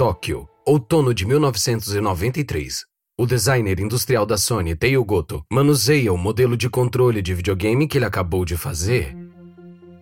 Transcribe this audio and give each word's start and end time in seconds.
Tóquio, 0.00 0.48
outono 0.66 1.12
de 1.12 1.26
1993. 1.26 2.86
O 3.18 3.26
designer 3.26 3.78
industrial 3.80 4.24
da 4.24 4.38
Sony, 4.38 4.74
Teio 4.74 5.04
Goto, 5.04 5.44
manuseia 5.52 6.10
o 6.10 6.16
modelo 6.16 6.56
de 6.56 6.70
controle 6.70 7.20
de 7.20 7.34
videogame 7.34 7.86
que 7.86 7.98
ele 7.98 8.06
acabou 8.06 8.46
de 8.46 8.56
fazer 8.56 9.14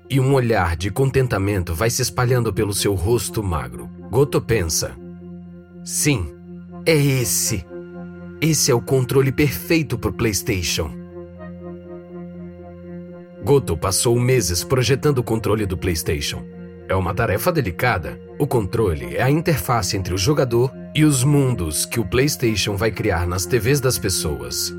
e 0.09 0.21
um 0.21 0.35
olhar 0.35 0.77
de 0.77 0.89
contentamento 0.89 1.75
vai 1.75 1.91
se 1.91 2.01
espalhando 2.01 2.53
pelo 2.53 2.73
seu 2.73 2.95
rosto 2.95 3.43
magro. 3.43 3.91
Goto 4.09 4.41
pensa: 4.41 4.97
Sim, 5.85 6.33
é 6.87 6.95
esse. 6.95 7.67
Esse 8.41 8.71
é 8.71 8.75
o 8.77 8.81
controle 8.81 9.33
perfeito 9.33 9.99
para 9.99 10.11
o 10.11 10.15
PlayStation. 10.15 10.93
Goto 13.43 13.77
passou 13.77 14.17
meses 14.17 14.63
projetando 14.63 15.19
o 15.19 15.25
controle 15.25 15.67
do 15.67 15.77
PlayStation. 15.77 16.58
É 16.89 16.95
uma 16.95 17.13
tarefa 17.13 17.53
delicada. 17.53 18.19
O 18.39 18.47
controle 18.47 19.15
é 19.15 19.23
a 19.23 19.31
interface 19.31 19.95
entre 19.95 20.15
o 20.15 20.19
jogador 20.19 20.73
e 20.95 21.05
os 21.05 21.23
mundos 21.23 21.85
que 21.85 22.01
o 22.01 22.05
PlayStation 22.05 22.77
vai 22.77 22.91
criar 22.91 23.27
nas 23.27 23.45
TVs 23.45 23.79
das 23.79 23.99
pessoas. 23.99 24.75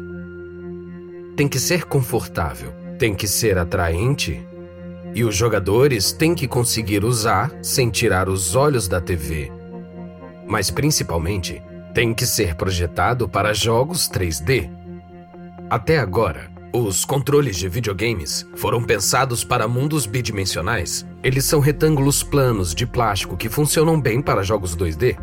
Tem 1.37 1.47
que 1.47 1.59
ser 1.59 1.85
confortável, 1.85 2.73
tem 2.97 3.13
que 3.13 3.27
ser 3.27 3.59
atraente 3.59 4.43
e 5.13 5.23
os 5.23 5.35
jogadores 5.35 6.11
têm 6.11 6.33
que 6.33 6.47
conseguir 6.47 7.05
usar 7.05 7.51
sem 7.61 7.91
tirar 7.91 8.27
os 8.27 8.55
olhos 8.55 8.87
da 8.87 8.99
TV. 8.99 9.51
Mas 10.47 10.71
principalmente, 10.71 11.61
tem 11.93 12.13
que 12.13 12.25
ser 12.25 12.55
projetado 12.55 13.29
para 13.29 13.53
jogos 13.53 14.09
3D. 14.09 14.67
Até 15.69 15.99
agora, 15.99 16.49
os 16.71 17.03
controles 17.03 17.57
de 17.57 17.67
videogames 17.67 18.47
foram 18.55 18.83
pensados 18.83 19.43
para 19.43 19.67
mundos 19.67 20.05
bidimensionais. 20.05 21.05
Eles 21.23 21.45
são 21.45 21.59
retângulos 21.59 22.21
planos 22.21 22.75
de 22.75 22.85
plástico 22.85 23.35
que 23.35 23.49
funcionam 23.49 23.99
bem 23.99 24.21
para 24.21 24.43
jogos 24.43 24.75
2D. 24.75 25.17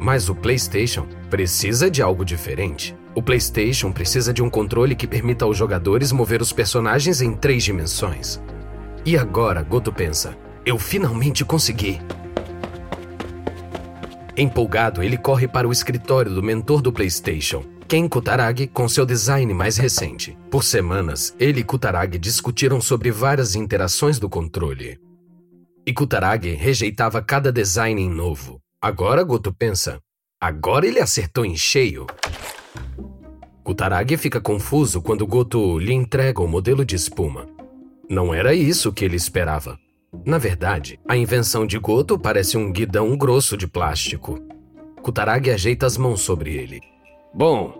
Mas 0.00 0.28
o 0.28 0.34
PlayStation 0.34 1.06
precisa 1.28 1.90
de 1.90 2.02
algo 2.02 2.24
diferente. 2.24 2.96
O 3.14 3.22
PlayStation 3.22 3.92
precisa 3.92 4.32
de 4.32 4.42
um 4.42 4.50
controle 4.50 4.96
que 4.96 5.06
permita 5.06 5.44
aos 5.44 5.56
jogadores 5.56 6.10
mover 6.10 6.42
os 6.42 6.52
personagens 6.52 7.20
em 7.20 7.34
três 7.34 7.62
dimensões. 7.62 8.40
E 9.04 9.16
agora, 9.16 9.62
Goto 9.62 9.92
pensa: 9.92 10.36
eu 10.66 10.78
finalmente 10.78 11.44
consegui. 11.44 12.00
Empolgado, 14.36 15.02
ele 15.02 15.16
corre 15.16 15.46
para 15.46 15.68
o 15.68 15.72
escritório 15.72 16.32
do 16.32 16.42
mentor 16.42 16.80
do 16.80 16.92
PlayStation, 16.92 17.64
Ken 17.90 18.06
Kutaragi, 18.06 18.68
com 18.68 18.88
seu 18.88 19.04
design 19.04 19.52
mais 19.52 19.76
recente. 19.76 20.38
Por 20.48 20.62
semanas, 20.62 21.34
ele 21.40 21.62
e 21.62 21.64
Kutaragi 21.64 22.20
discutiram 22.20 22.80
sobre 22.80 23.10
várias 23.10 23.56
interações 23.56 24.16
do 24.16 24.28
controle. 24.28 24.96
E 25.84 25.92
Kutaragi 25.92 26.50
rejeitava 26.50 27.20
cada 27.20 27.50
design 27.50 28.08
novo. 28.08 28.60
Agora 28.80 29.24
Goto 29.24 29.52
pensa: 29.52 29.98
agora 30.40 30.86
ele 30.86 31.00
acertou 31.00 31.44
em 31.44 31.56
cheio. 31.56 32.06
Kutaragi 33.64 34.16
fica 34.16 34.40
confuso 34.40 35.02
quando 35.02 35.26
Goto 35.26 35.76
lhe 35.80 35.92
entrega 35.92 36.40
o 36.40 36.46
modelo 36.46 36.84
de 36.84 36.94
espuma. 36.94 37.48
Não 38.08 38.32
era 38.32 38.54
isso 38.54 38.92
que 38.92 39.04
ele 39.04 39.16
esperava. 39.16 39.76
Na 40.24 40.38
verdade, 40.38 41.00
a 41.08 41.16
invenção 41.16 41.66
de 41.66 41.76
Goto 41.76 42.16
parece 42.16 42.56
um 42.56 42.70
guidão 42.70 43.16
grosso 43.16 43.56
de 43.56 43.66
plástico. 43.66 44.38
Kutaragi 45.02 45.50
ajeita 45.50 45.86
as 45.86 45.96
mãos 45.96 46.20
sobre 46.20 46.54
ele. 46.54 46.80
Bom, 47.32 47.79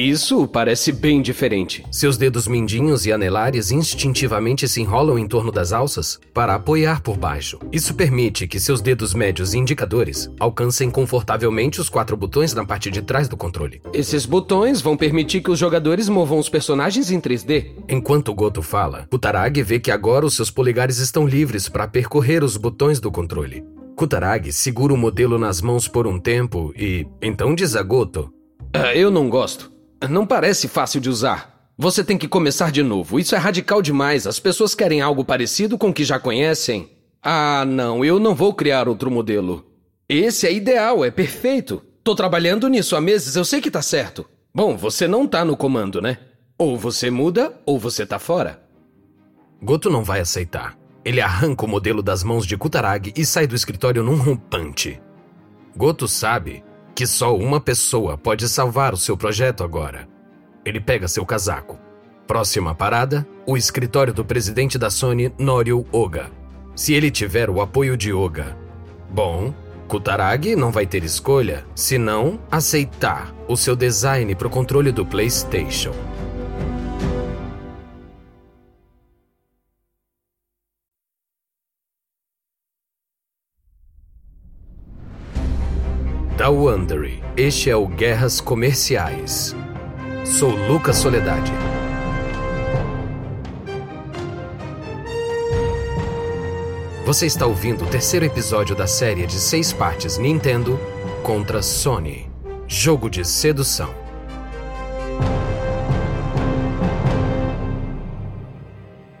isso 0.00 0.46
parece 0.46 0.92
bem 0.92 1.22
diferente. 1.22 1.82
Seus 1.90 2.18
dedos 2.18 2.46
mindinhos 2.46 3.06
e 3.06 3.12
anelares 3.12 3.70
instintivamente 3.70 4.68
se 4.68 4.82
enrolam 4.82 5.18
em 5.18 5.26
torno 5.26 5.50
das 5.50 5.72
alças 5.72 6.20
para 6.34 6.54
apoiar 6.54 7.00
por 7.00 7.16
baixo. 7.16 7.58
Isso 7.72 7.94
permite 7.94 8.46
que 8.46 8.60
seus 8.60 8.82
dedos 8.82 9.14
médios 9.14 9.54
e 9.54 9.58
indicadores 9.58 10.30
alcancem 10.38 10.90
confortavelmente 10.90 11.80
os 11.80 11.88
quatro 11.88 12.14
botões 12.14 12.52
na 12.52 12.62
parte 12.62 12.90
de 12.90 13.00
trás 13.00 13.26
do 13.26 13.38
controle. 13.38 13.80
Esses 13.94 14.26
botões 14.26 14.82
vão 14.82 14.98
permitir 14.98 15.40
que 15.40 15.50
os 15.50 15.58
jogadores 15.58 16.10
movam 16.10 16.38
os 16.38 16.50
personagens 16.50 17.10
em 17.10 17.18
3D. 17.18 17.72
Enquanto 17.88 18.34
Goto 18.34 18.60
fala, 18.60 19.06
Kutaragi 19.10 19.62
vê 19.62 19.80
que 19.80 19.90
agora 19.90 20.26
os 20.26 20.36
seus 20.36 20.50
polegares 20.50 20.98
estão 20.98 21.26
livres 21.26 21.70
para 21.70 21.88
percorrer 21.88 22.44
os 22.44 22.58
botões 22.58 23.00
do 23.00 23.10
controle. 23.10 23.64
Kutaragi 23.96 24.52
segura 24.52 24.92
o 24.92 24.96
modelo 24.96 25.38
nas 25.38 25.62
mãos 25.62 25.88
por 25.88 26.06
um 26.06 26.18
tempo 26.18 26.70
e 26.76 27.06
então 27.22 27.54
diz 27.54 27.74
a 27.74 27.82
Goto: 27.82 28.30
ah, 28.74 28.94
Eu 28.94 29.10
não 29.10 29.30
gosto. 29.30 29.75
Não 30.08 30.26
parece 30.26 30.68
fácil 30.68 31.00
de 31.00 31.08
usar. 31.08 31.70
Você 31.78 32.02
tem 32.02 32.16
que 32.16 32.26
começar 32.26 32.72
de 32.72 32.82
novo. 32.82 33.18
Isso 33.18 33.34
é 33.34 33.38
radical 33.38 33.82
demais. 33.82 34.26
As 34.26 34.40
pessoas 34.40 34.74
querem 34.74 35.00
algo 35.00 35.24
parecido 35.24 35.76
com 35.76 35.90
o 35.90 35.92
que 35.92 36.04
já 36.04 36.18
conhecem. 36.18 36.90
Ah, 37.22 37.64
não, 37.66 38.04
eu 38.04 38.18
não 38.18 38.34
vou 38.34 38.54
criar 38.54 38.88
outro 38.88 39.10
modelo. 39.10 39.66
Esse 40.08 40.46
é 40.46 40.52
ideal, 40.52 41.04
é 41.04 41.10
perfeito. 41.10 41.82
Tô 42.02 42.14
trabalhando 42.14 42.68
nisso 42.68 42.94
há 42.94 43.00
meses, 43.00 43.34
eu 43.34 43.44
sei 43.44 43.60
que 43.60 43.70
tá 43.70 43.82
certo. 43.82 44.24
Bom, 44.54 44.76
você 44.76 45.08
não 45.08 45.26
tá 45.26 45.44
no 45.44 45.56
comando, 45.56 46.00
né? 46.00 46.18
Ou 46.56 46.78
você 46.78 47.10
muda, 47.10 47.52
ou 47.66 47.78
você 47.78 48.06
tá 48.06 48.18
fora. 48.18 48.62
Goto 49.60 49.90
não 49.90 50.04
vai 50.04 50.20
aceitar. 50.20 50.78
Ele 51.04 51.20
arranca 51.20 51.64
o 51.64 51.68
modelo 51.68 52.02
das 52.02 52.22
mãos 52.22 52.46
de 52.46 52.56
Kutaragi 52.56 53.12
e 53.16 53.26
sai 53.26 53.46
do 53.46 53.54
escritório 53.54 54.02
num 54.02 54.16
rompante. 54.16 55.00
Goto 55.76 56.08
sabe 56.08 56.64
que 56.96 57.06
só 57.06 57.36
uma 57.36 57.60
pessoa 57.60 58.16
pode 58.16 58.48
salvar 58.48 58.94
o 58.94 58.96
seu 58.96 59.18
projeto 59.18 59.62
agora. 59.62 60.08
Ele 60.64 60.80
pega 60.80 61.06
seu 61.06 61.26
casaco. 61.26 61.78
Próxima 62.26 62.74
parada, 62.74 63.26
o 63.46 63.54
escritório 63.54 64.14
do 64.14 64.24
presidente 64.24 64.78
da 64.78 64.88
Sony, 64.88 65.30
Norio 65.38 65.86
Oga. 65.92 66.30
Se 66.74 66.94
ele 66.94 67.10
tiver 67.10 67.50
o 67.50 67.60
apoio 67.60 67.98
de 67.98 68.14
Oga, 68.14 68.56
bom, 69.10 69.52
Kutaragi 69.86 70.56
não 70.56 70.72
vai 70.72 70.86
ter 70.86 71.04
escolha 71.04 71.66
senão 71.74 72.40
aceitar 72.50 73.32
o 73.46 73.58
seu 73.58 73.76
design 73.76 74.34
para 74.34 74.48
o 74.48 74.50
controle 74.50 74.90
do 74.90 75.04
PlayStation. 75.04 75.92
Da 86.36 86.50
Wondery. 86.50 87.22
Este 87.34 87.70
é 87.70 87.76
o 87.76 87.86
Guerras 87.86 88.42
Comerciais. 88.42 89.56
Sou 90.22 90.50
Lucas 90.50 90.96
Soledade. 90.96 91.50
Você 97.06 97.24
está 97.24 97.46
ouvindo 97.46 97.84
o 97.84 97.88
terceiro 97.88 98.26
episódio 98.26 98.76
da 98.76 98.86
série 98.86 99.26
de 99.26 99.40
seis 99.40 99.72
partes 99.72 100.18
Nintendo 100.18 100.78
contra 101.22 101.62
Sony. 101.62 102.30
Jogo 102.68 103.08
de 103.08 103.24
sedução. 103.24 103.94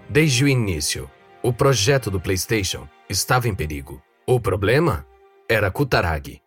Desde 0.06 0.44
o 0.44 0.48
início, 0.48 1.10
o 1.42 1.52
projeto 1.52 2.10
do 2.10 2.20
PlayStation 2.20 2.86
estava 3.08 3.48
em 3.48 3.54
perigo. 3.54 4.02
O 4.26 4.38
problema 4.38 5.06
era 5.48 5.70
Kutaragi. 5.70 6.45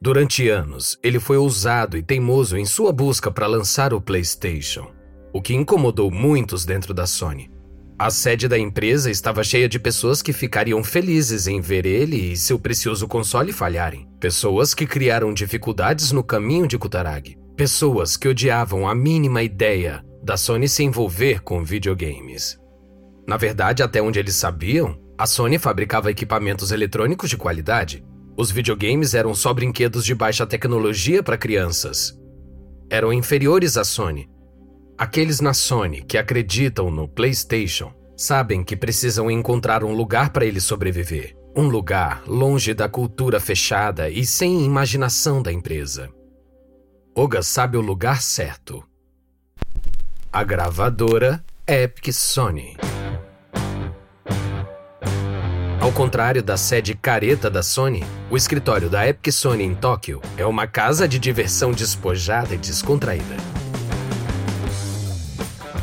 Durante 0.00 0.48
anos, 0.48 0.96
ele 1.02 1.18
foi 1.18 1.36
ousado 1.36 1.98
e 1.98 2.02
teimoso 2.02 2.56
em 2.56 2.64
sua 2.64 2.92
busca 2.92 3.32
para 3.32 3.48
lançar 3.48 3.92
o 3.92 4.00
PlayStation, 4.00 4.92
o 5.32 5.42
que 5.42 5.52
incomodou 5.52 6.08
muitos 6.08 6.64
dentro 6.64 6.94
da 6.94 7.04
Sony. 7.04 7.50
A 7.98 8.08
sede 8.08 8.46
da 8.46 8.56
empresa 8.56 9.10
estava 9.10 9.42
cheia 9.42 9.68
de 9.68 9.76
pessoas 9.76 10.22
que 10.22 10.32
ficariam 10.32 10.84
felizes 10.84 11.48
em 11.48 11.60
ver 11.60 11.84
ele 11.84 12.30
e 12.30 12.36
seu 12.36 12.60
precioso 12.60 13.08
console 13.08 13.52
falharem. 13.52 14.08
Pessoas 14.20 14.72
que 14.72 14.86
criaram 14.86 15.34
dificuldades 15.34 16.12
no 16.12 16.22
caminho 16.22 16.68
de 16.68 16.78
Kutaragi. 16.78 17.36
Pessoas 17.56 18.16
que 18.16 18.28
odiavam 18.28 18.88
a 18.88 18.94
mínima 18.94 19.42
ideia 19.42 20.04
da 20.22 20.36
Sony 20.36 20.68
se 20.68 20.84
envolver 20.84 21.42
com 21.42 21.64
videogames. 21.64 22.56
Na 23.26 23.36
verdade, 23.36 23.82
até 23.82 24.00
onde 24.00 24.20
eles 24.20 24.36
sabiam, 24.36 24.96
a 25.18 25.26
Sony 25.26 25.58
fabricava 25.58 26.08
equipamentos 26.08 26.70
eletrônicos 26.70 27.28
de 27.28 27.36
qualidade 27.36 28.04
os 28.38 28.52
videogames 28.52 29.14
eram 29.14 29.34
só 29.34 29.52
brinquedos 29.52 30.04
de 30.04 30.14
baixa 30.14 30.46
tecnologia 30.46 31.24
para 31.24 31.36
crianças. 31.36 32.16
Eram 32.88 33.12
inferiores 33.12 33.76
à 33.76 33.82
Sony. 33.82 34.30
Aqueles 34.96 35.40
na 35.40 35.52
Sony 35.52 36.04
que 36.04 36.16
acreditam 36.16 36.88
no 36.88 37.08
PlayStation 37.08 37.92
sabem 38.16 38.62
que 38.62 38.76
precisam 38.76 39.28
encontrar 39.28 39.82
um 39.82 39.92
lugar 39.92 40.30
para 40.30 40.46
ele 40.46 40.60
sobreviver. 40.60 41.36
Um 41.56 41.68
lugar 41.68 42.22
longe 42.28 42.72
da 42.72 42.88
cultura 42.88 43.40
fechada 43.40 44.08
e 44.08 44.24
sem 44.24 44.64
imaginação 44.64 45.42
da 45.42 45.52
empresa. 45.52 46.08
Oga 47.16 47.42
sabe 47.42 47.76
o 47.76 47.80
lugar 47.80 48.22
certo. 48.22 48.84
A 50.32 50.44
gravadora 50.44 51.44
Epic 51.66 52.12
Sony. 52.12 52.76
Ao 55.88 55.92
contrário 55.92 56.42
da 56.42 56.58
sede 56.58 56.94
careta 56.94 57.48
da 57.48 57.62
Sony, 57.62 58.04
o 58.30 58.36
escritório 58.36 58.90
da 58.90 59.08
Epic 59.08 59.32
Sony 59.32 59.64
em 59.64 59.74
Tóquio 59.74 60.20
é 60.36 60.44
uma 60.44 60.66
casa 60.66 61.08
de 61.08 61.18
diversão 61.18 61.72
despojada 61.72 62.54
e 62.54 62.58
descontraída. 62.58 63.38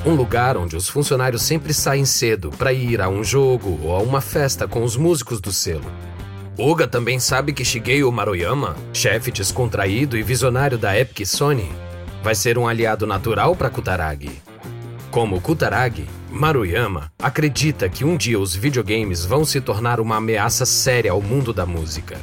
Um 0.05 0.13
lugar 0.13 0.57
onde 0.57 0.75
os 0.75 0.87
funcionários 0.87 1.41
sempre 1.41 1.73
saem 1.73 2.05
cedo 2.05 2.51
para 2.51 2.71
ir 2.71 3.01
a 3.01 3.09
um 3.09 3.23
jogo 3.23 3.79
ou 3.81 3.95
a 3.95 3.99
uma 3.99 4.21
festa 4.21 4.67
com 4.67 4.83
os 4.83 4.95
músicos 4.95 5.41
do 5.41 5.51
selo. 5.51 5.91
Oga 6.55 6.87
também 6.87 7.19
sabe 7.19 7.51
que 7.51 7.65
Shigeru 7.65 8.11
Maruyama, 8.11 8.75
chefe 8.93 9.31
descontraído 9.31 10.15
e 10.15 10.21
visionário 10.21 10.77
da 10.77 10.95
Epic 10.95 11.25
Sony, 11.25 11.71
vai 12.21 12.35
ser 12.35 12.59
um 12.59 12.67
aliado 12.67 13.07
natural 13.07 13.55
para 13.55 13.71
Kutaragi. 13.71 14.39
Como 15.09 15.41
Kutaragi, 15.41 16.05
Maruyama 16.35 17.13
acredita 17.17 17.87
que 17.87 18.03
um 18.03 18.17
dia 18.17 18.37
os 18.37 18.53
videogames 18.53 19.23
vão 19.23 19.45
se 19.45 19.61
tornar 19.61 20.01
uma 20.01 20.17
ameaça 20.17 20.65
séria 20.65 21.13
ao 21.13 21.21
mundo 21.21 21.53
da 21.53 21.65
música. 21.65 22.19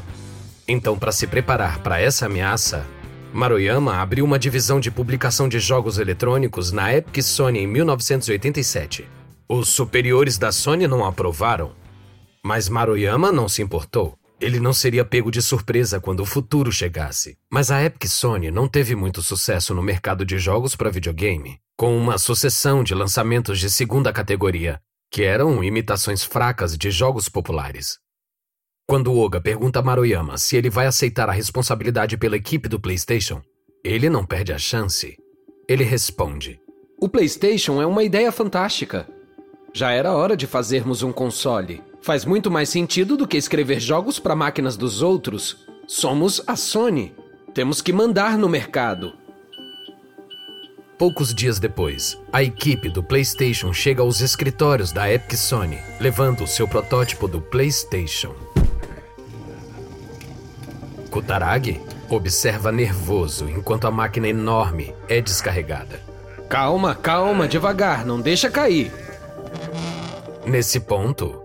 Então, 0.68 0.98
para 0.98 1.10
se 1.10 1.26
preparar 1.26 1.78
para 1.78 1.98
essa 1.98 2.26
ameaça, 2.26 2.86
Maruyama 3.32 3.96
abriu 3.96 4.26
uma 4.26 4.38
divisão 4.38 4.78
de 4.78 4.90
publicação 4.90 5.48
de 5.48 5.58
jogos 5.58 5.98
eletrônicos 5.98 6.70
na 6.70 6.94
Epic 6.94 7.22
Sony 7.22 7.60
em 7.60 7.66
1987. 7.66 9.08
Os 9.48 9.70
superiores 9.70 10.36
da 10.36 10.52
Sony 10.52 10.86
não 10.86 11.06
aprovaram, 11.06 11.72
mas 12.44 12.68
Maruyama 12.68 13.32
não 13.32 13.48
se 13.48 13.62
importou. 13.62 14.14
Ele 14.42 14.58
não 14.58 14.72
seria 14.72 15.04
pego 15.04 15.30
de 15.30 15.40
surpresa 15.40 16.00
quando 16.00 16.18
o 16.18 16.26
futuro 16.26 16.72
chegasse. 16.72 17.38
Mas 17.48 17.70
a 17.70 17.80
Epic 17.80 18.08
Sony 18.08 18.50
não 18.50 18.66
teve 18.66 18.96
muito 18.96 19.22
sucesso 19.22 19.72
no 19.72 19.80
mercado 19.80 20.24
de 20.24 20.36
jogos 20.36 20.74
para 20.74 20.90
videogame, 20.90 21.60
com 21.76 21.96
uma 21.96 22.18
sucessão 22.18 22.82
de 22.82 22.92
lançamentos 22.92 23.60
de 23.60 23.70
segunda 23.70 24.12
categoria, 24.12 24.80
que 25.08 25.22
eram 25.22 25.62
imitações 25.62 26.24
fracas 26.24 26.76
de 26.76 26.90
jogos 26.90 27.28
populares. 27.28 28.00
Quando 28.84 29.16
Oga 29.16 29.40
pergunta 29.40 29.78
a 29.78 29.82
Maruyama 29.82 30.36
se 30.36 30.56
ele 30.56 30.68
vai 30.68 30.88
aceitar 30.88 31.28
a 31.28 31.32
responsabilidade 31.32 32.16
pela 32.16 32.36
equipe 32.36 32.68
do 32.68 32.80
PlayStation, 32.80 33.40
ele 33.84 34.10
não 34.10 34.26
perde 34.26 34.52
a 34.52 34.58
chance. 34.58 35.16
Ele 35.68 35.84
responde: 35.84 36.60
O 37.00 37.08
PlayStation 37.08 37.80
é 37.80 37.86
uma 37.86 38.02
ideia 38.02 38.32
fantástica. 38.32 39.08
Já 39.72 39.92
era 39.92 40.12
hora 40.12 40.36
de 40.36 40.48
fazermos 40.48 41.04
um 41.04 41.12
console. 41.12 41.80
Faz 42.02 42.24
muito 42.24 42.50
mais 42.50 42.68
sentido 42.68 43.16
do 43.16 43.28
que 43.28 43.36
escrever 43.36 43.78
jogos 43.78 44.18
para 44.18 44.34
máquinas 44.34 44.76
dos 44.76 45.02
outros. 45.02 45.64
Somos 45.86 46.42
a 46.48 46.56
Sony. 46.56 47.14
Temos 47.54 47.80
que 47.80 47.92
mandar 47.92 48.36
no 48.36 48.48
mercado. 48.48 49.12
Poucos 50.98 51.32
dias 51.32 51.60
depois, 51.60 52.18
a 52.32 52.42
equipe 52.42 52.88
do 52.88 53.04
PlayStation 53.04 53.72
chega 53.72 54.02
aos 54.02 54.20
escritórios 54.20 54.90
da 54.90 55.12
Epic 55.12 55.36
Sony, 55.36 55.78
levando 56.00 56.46
seu 56.46 56.66
protótipo 56.66 57.28
do 57.28 57.40
PlayStation. 57.40 58.34
Kutaragi 61.08 61.80
observa 62.08 62.72
nervoso 62.72 63.48
enquanto 63.48 63.86
a 63.86 63.90
máquina 63.92 64.26
enorme 64.26 64.92
é 65.08 65.20
descarregada. 65.20 66.00
Calma, 66.48 66.96
calma, 66.96 67.46
devagar, 67.46 68.04
não 68.04 68.20
deixa 68.20 68.50
cair. 68.50 68.92
Nesse 70.44 70.80
ponto, 70.80 71.41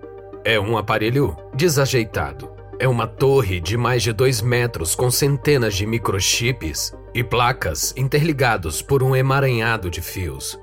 é 0.47 0.57
um 0.57 0.77
aparelho 0.77 1.35
desajeitado. 1.53 2.49
É 2.79 2.87
uma 2.87 3.05
torre 3.05 3.59
de 3.59 3.75
mais 3.75 4.01
de 4.01 4.13
2 4.13 4.39
metros 4.39 4.95
com 4.95 5.11
centenas 5.11 5.75
de 5.75 5.85
microchips 5.85 6.95
e 7.13 7.21
placas 7.21 7.93
interligados 7.97 8.81
por 8.81 9.03
um 9.03 9.13
emaranhado 9.13 9.89
de 9.89 10.01
fios. 10.01 10.57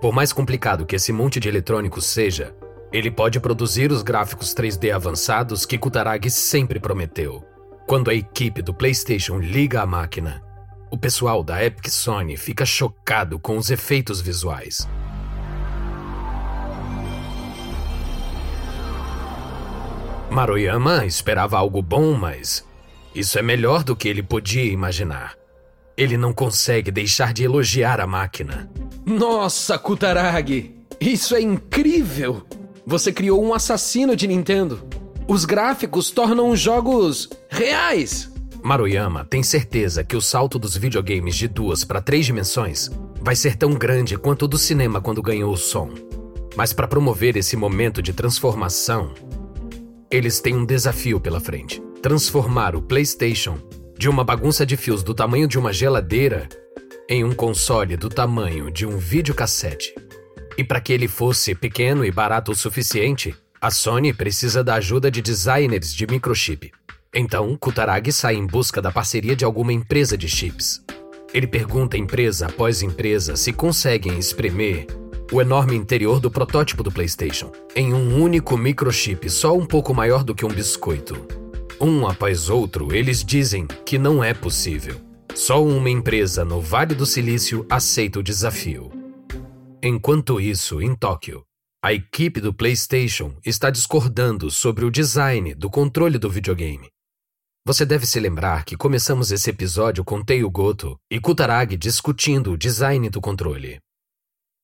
Por 0.00 0.14
mais 0.14 0.32
complicado 0.32 0.86
que 0.86 0.96
esse 0.96 1.12
monte 1.12 1.38
de 1.38 1.46
eletrônicos 1.46 2.06
seja, 2.06 2.56
ele 2.90 3.10
pode 3.10 3.38
produzir 3.38 3.92
os 3.92 4.02
gráficos 4.02 4.54
3D 4.54 4.90
avançados 4.94 5.66
que 5.66 5.76
Kutaragi 5.76 6.30
sempre 6.30 6.80
prometeu. 6.80 7.44
Quando 7.86 8.10
a 8.10 8.14
equipe 8.14 8.62
do 8.62 8.72
PlayStation 8.72 9.38
liga 9.38 9.82
a 9.82 9.86
máquina, 9.86 10.42
o 10.90 10.96
pessoal 10.96 11.44
da 11.44 11.62
Epic 11.62 11.90
Sony 11.90 12.38
fica 12.38 12.64
chocado 12.64 13.38
com 13.38 13.58
os 13.58 13.70
efeitos 13.70 14.22
visuais. 14.22 14.88
Maruyama 20.30 21.06
esperava 21.06 21.56
algo 21.56 21.80
bom, 21.80 22.12
mas 22.14 22.64
isso 23.14 23.38
é 23.38 23.42
melhor 23.42 23.82
do 23.82 23.96
que 23.96 24.08
ele 24.08 24.22
podia 24.22 24.64
imaginar. 24.64 25.34
Ele 25.96 26.16
não 26.16 26.32
consegue 26.32 26.90
deixar 26.90 27.32
de 27.32 27.44
elogiar 27.44 28.00
a 28.00 28.06
máquina. 28.06 28.70
Nossa, 29.04 29.78
Kutaragi! 29.78 30.74
Isso 31.00 31.34
é 31.34 31.40
incrível! 31.40 32.46
Você 32.86 33.12
criou 33.12 33.42
um 33.42 33.54
assassino 33.54 34.14
de 34.14 34.28
Nintendo. 34.28 34.86
Os 35.26 35.44
gráficos 35.44 36.10
tornam 36.10 36.50
os 36.50 36.60
jogos 36.60 37.28
reais. 37.48 38.30
Maruyama 38.62 39.24
tem 39.24 39.42
certeza 39.42 40.04
que 40.04 40.16
o 40.16 40.20
salto 40.20 40.58
dos 40.58 40.76
videogames 40.76 41.34
de 41.34 41.48
duas 41.48 41.84
para 41.84 42.00
três 42.00 42.26
dimensões 42.26 42.90
vai 43.20 43.34
ser 43.34 43.56
tão 43.56 43.72
grande 43.72 44.16
quanto 44.16 44.44
o 44.44 44.48
do 44.48 44.58
cinema 44.58 45.00
quando 45.00 45.22
ganhou 45.22 45.52
o 45.52 45.56
som. 45.56 45.90
Mas 46.54 46.72
para 46.72 46.88
promover 46.88 47.36
esse 47.36 47.56
momento 47.56 48.02
de 48.02 48.12
transformação, 48.12 49.12
eles 50.10 50.40
têm 50.40 50.56
um 50.56 50.64
desafio 50.64 51.20
pela 51.20 51.40
frente: 51.40 51.82
transformar 52.02 52.74
o 52.76 52.82
PlayStation 52.82 53.58
de 53.98 54.08
uma 54.08 54.24
bagunça 54.24 54.64
de 54.66 54.76
fios 54.76 55.02
do 55.02 55.14
tamanho 55.14 55.48
de 55.48 55.58
uma 55.58 55.72
geladeira 55.72 56.48
em 57.08 57.24
um 57.24 57.32
console 57.32 57.96
do 57.96 58.08
tamanho 58.08 58.70
de 58.70 58.84
um 58.84 58.98
videocassete. 58.98 59.94
E 60.58 60.64
para 60.64 60.80
que 60.80 60.92
ele 60.92 61.08
fosse 61.08 61.54
pequeno 61.54 62.04
e 62.04 62.10
barato 62.10 62.52
o 62.52 62.56
suficiente, 62.56 63.34
a 63.60 63.70
Sony 63.70 64.12
precisa 64.12 64.62
da 64.62 64.74
ajuda 64.74 65.10
de 65.10 65.22
designers 65.22 65.94
de 65.94 66.06
microchip. 66.06 66.72
Então, 67.14 67.56
Kutaragi 67.56 68.12
sai 68.12 68.34
em 68.34 68.46
busca 68.46 68.82
da 68.82 68.90
parceria 68.90 69.36
de 69.36 69.44
alguma 69.44 69.72
empresa 69.72 70.16
de 70.16 70.28
chips. 70.28 70.82
Ele 71.32 71.46
pergunta 71.46 71.96
empresa 71.96 72.46
após 72.46 72.82
empresa 72.82 73.36
se 73.36 73.52
conseguem 73.52 74.18
espremer 74.18 74.86
o 75.32 75.40
enorme 75.40 75.74
interior 75.74 76.20
do 76.20 76.30
protótipo 76.30 76.82
do 76.82 76.92
PlayStation, 76.92 77.50
em 77.74 77.92
um 77.92 78.20
único 78.22 78.56
microchip 78.56 79.28
só 79.28 79.56
um 79.56 79.66
pouco 79.66 79.92
maior 79.92 80.22
do 80.22 80.34
que 80.34 80.44
um 80.44 80.48
biscoito. 80.48 81.26
Um 81.80 82.06
após 82.06 82.48
outro, 82.48 82.94
eles 82.94 83.24
dizem 83.24 83.66
que 83.84 83.98
não 83.98 84.22
é 84.22 84.32
possível. 84.32 85.00
Só 85.34 85.62
uma 85.62 85.90
empresa 85.90 86.44
no 86.44 86.60
Vale 86.60 86.94
do 86.94 87.04
Silício 87.04 87.66
aceita 87.68 88.20
o 88.20 88.22
desafio. 88.22 88.90
Enquanto 89.82 90.40
isso, 90.40 90.80
em 90.80 90.94
Tóquio, 90.94 91.44
a 91.84 91.92
equipe 91.92 92.40
do 92.40 92.54
PlayStation 92.54 93.36
está 93.44 93.68
discordando 93.68 94.50
sobre 94.50 94.84
o 94.84 94.90
design 94.90 95.54
do 95.54 95.68
controle 95.68 96.18
do 96.18 96.30
videogame. 96.30 96.88
Você 97.66 97.84
deve 97.84 98.06
se 98.06 98.18
lembrar 98.18 98.64
que 98.64 98.76
começamos 98.76 99.30
esse 99.30 99.50
episódio 99.50 100.04
com 100.04 100.24
Teio 100.24 100.48
Goto 100.48 100.96
e 101.10 101.20
Kutaragi 101.20 101.76
discutindo 101.76 102.52
o 102.52 102.56
design 102.56 103.10
do 103.10 103.20
controle. 103.20 103.78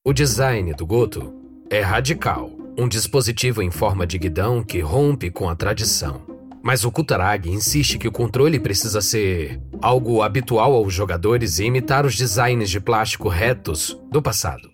O 0.04 0.12
design 0.12 0.74
do 0.74 0.84
Goto 0.84 1.32
é 1.70 1.80
radical, 1.80 2.50
um 2.76 2.88
dispositivo 2.88 3.62
em 3.62 3.70
forma 3.70 4.04
de 4.04 4.18
guidão 4.18 4.60
que 4.60 4.80
rompe 4.80 5.30
com 5.30 5.48
a 5.48 5.54
tradição. 5.54 6.22
Mas 6.60 6.84
o 6.84 6.90
Kutaragi 6.90 7.48
insiste 7.48 7.98
que 7.98 8.08
o 8.08 8.12
controle 8.12 8.58
precisa 8.58 9.00
ser 9.00 9.60
algo 9.80 10.20
habitual 10.20 10.74
aos 10.74 10.92
jogadores 10.92 11.60
e 11.60 11.66
imitar 11.66 12.04
os 12.04 12.16
designs 12.16 12.68
de 12.68 12.80
plástico 12.80 13.28
retos 13.28 13.96
do 14.10 14.20
passado. 14.20 14.68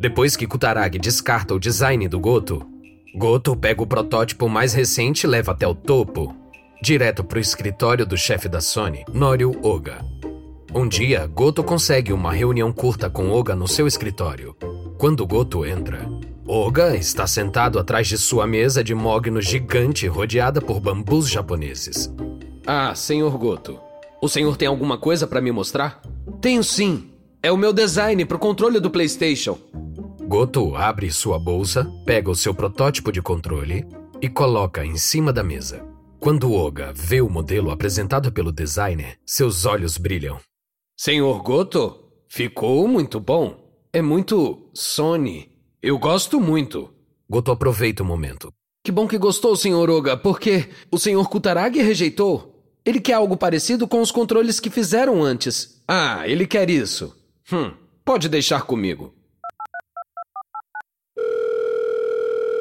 Depois 0.00 0.34
que 0.34 0.48
Kutaragi 0.48 0.98
descarta 0.98 1.54
o 1.54 1.60
design 1.60 2.08
do 2.08 2.18
Goto, 2.18 2.66
Goto 3.14 3.54
pega 3.54 3.84
o 3.84 3.86
protótipo 3.86 4.48
mais 4.48 4.74
recente 4.74 5.28
e 5.28 5.30
leva 5.30 5.52
até 5.52 5.64
o 5.64 5.76
topo, 5.76 6.34
direto 6.82 7.22
para 7.22 7.38
o 7.38 7.40
escritório 7.40 8.04
do 8.04 8.16
chefe 8.16 8.48
da 8.48 8.60
Sony, 8.60 9.04
Norio 9.14 9.52
Oga. 9.62 10.04
Um 10.74 10.88
dia, 10.88 11.24
Goto 11.28 11.62
consegue 11.62 12.12
uma 12.12 12.32
reunião 12.32 12.72
curta 12.72 13.08
com 13.08 13.30
Oga 13.30 13.54
no 13.54 13.68
seu 13.68 13.86
escritório. 13.86 14.56
Quando 15.02 15.26
Goto 15.26 15.66
entra, 15.66 16.08
Oga 16.46 16.94
está 16.94 17.26
sentado 17.26 17.80
atrás 17.80 18.06
de 18.06 18.16
sua 18.16 18.46
mesa 18.46 18.84
de 18.84 18.94
mogno 18.94 19.42
gigante 19.42 20.06
rodeada 20.06 20.62
por 20.62 20.78
bambus 20.78 21.28
japoneses. 21.28 22.08
Ah, 22.64 22.94
senhor 22.94 23.36
Goto. 23.36 23.80
O 24.22 24.28
senhor 24.28 24.56
tem 24.56 24.68
alguma 24.68 24.96
coisa 24.96 25.26
para 25.26 25.40
me 25.40 25.50
mostrar? 25.50 26.00
Tenho 26.40 26.62
sim. 26.62 27.10
É 27.42 27.50
o 27.50 27.56
meu 27.56 27.72
design 27.72 28.24
para 28.24 28.36
o 28.36 28.38
controle 28.38 28.78
do 28.78 28.92
PlayStation. 28.92 29.58
Goto 30.20 30.76
abre 30.76 31.10
sua 31.10 31.36
bolsa, 31.36 31.84
pega 32.06 32.30
o 32.30 32.36
seu 32.36 32.54
protótipo 32.54 33.10
de 33.10 33.20
controle 33.20 33.84
e 34.20 34.28
coloca 34.28 34.86
em 34.86 34.96
cima 34.96 35.32
da 35.32 35.42
mesa. 35.42 35.84
Quando 36.20 36.52
Oga 36.52 36.92
vê 36.94 37.20
o 37.20 37.28
modelo 37.28 37.72
apresentado 37.72 38.30
pelo 38.30 38.52
designer, 38.52 39.18
seus 39.26 39.66
olhos 39.66 39.98
brilham. 39.98 40.38
Senhor 40.96 41.42
Goto, 41.42 42.04
ficou 42.28 42.86
muito 42.86 43.18
bom. 43.18 43.61
É 43.94 44.00
muito 44.00 44.70
Sony. 44.72 45.52
Eu 45.82 45.98
gosto 45.98 46.40
muito. 46.40 46.90
Goto 47.28 47.52
aproveita 47.52 48.02
o 48.02 48.06
momento. 48.06 48.50
Que 48.82 48.90
bom 48.90 49.06
que 49.06 49.18
gostou, 49.18 49.54
Sr. 49.54 49.90
Oga, 49.90 50.16
porque 50.16 50.70
o 50.90 50.96
Sr. 50.96 51.28
Kutaragi 51.28 51.82
rejeitou. 51.82 52.64
Ele 52.86 52.98
quer 52.98 53.12
algo 53.12 53.36
parecido 53.36 53.86
com 53.86 54.00
os 54.00 54.10
controles 54.10 54.58
que 54.58 54.70
fizeram 54.70 55.22
antes. 55.22 55.84
Ah, 55.86 56.26
ele 56.26 56.46
quer 56.46 56.70
isso. 56.70 57.14
Hum, 57.52 57.74
pode 58.02 58.30
deixar 58.30 58.62
comigo. 58.62 59.14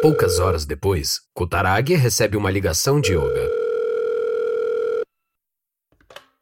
Poucas 0.02 0.38
horas 0.38 0.66
depois, 0.66 1.22
Kutaragi 1.34 1.94
recebe 1.94 2.36
uma 2.36 2.52
ligação 2.52 3.00
de 3.00 3.16
Oga. 3.16 3.50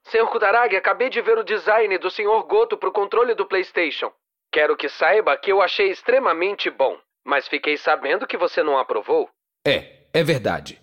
Senhor 0.05 0.27
Kutaragi, 0.31 0.75
acabei 0.75 1.11
de 1.11 1.21
ver 1.21 1.37
o 1.37 1.43
design 1.43 1.95
do 1.99 2.09
Sr. 2.09 2.43
Goto 2.49 2.75
para 2.75 2.89
o 2.89 2.91
controle 2.91 3.35
do 3.35 3.45
PlayStation. 3.45 4.11
Quero 4.51 4.75
que 4.75 4.89
saiba 4.89 5.37
que 5.37 5.51
eu 5.51 5.61
achei 5.61 5.91
extremamente 5.91 6.69
bom, 6.69 6.97
mas 7.23 7.47
fiquei 7.47 7.77
sabendo 7.77 8.25
que 8.25 8.37
você 8.37 8.63
não 8.63 8.77
aprovou. 8.77 9.29
É, 9.65 10.07
é 10.11 10.23
verdade. 10.23 10.81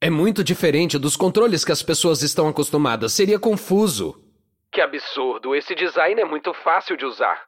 É 0.00 0.08
muito 0.08 0.42
diferente 0.42 0.98
dos 0.98 1.16
controles 1.16 1.64
que 1.64 1.72
as 1.72 1.82
pessoas 1.82 2.22
estão 2.22 2.48
acostumadas. 2.48 3.12
Seria 3.12 3.38
confuso. 3.38 4.20
Que 4.72 4.80
absurdo! 4.80 5.54
Esse 5.54 5.74
design 5.74 6.20
é 6.20 6.24
muito 6.24 6.54
fácil 6.54 6.96
de 6.96 7.04
usar. 7.04 7.44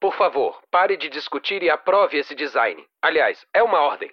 Por 0.00 0.16
favor, 0.16 0.60
pare 0.70 0.96
de 0.96 1.08
discutir 1.08 1.62
e 1.62 1.70
aprove 1.70 2.18
esse 2.18 2.34
design. 2.34 2.82
Aliás, 3.02 3.46
é 3.54 3.62
uma 3.62 3.80
ordem. 3.80 4.10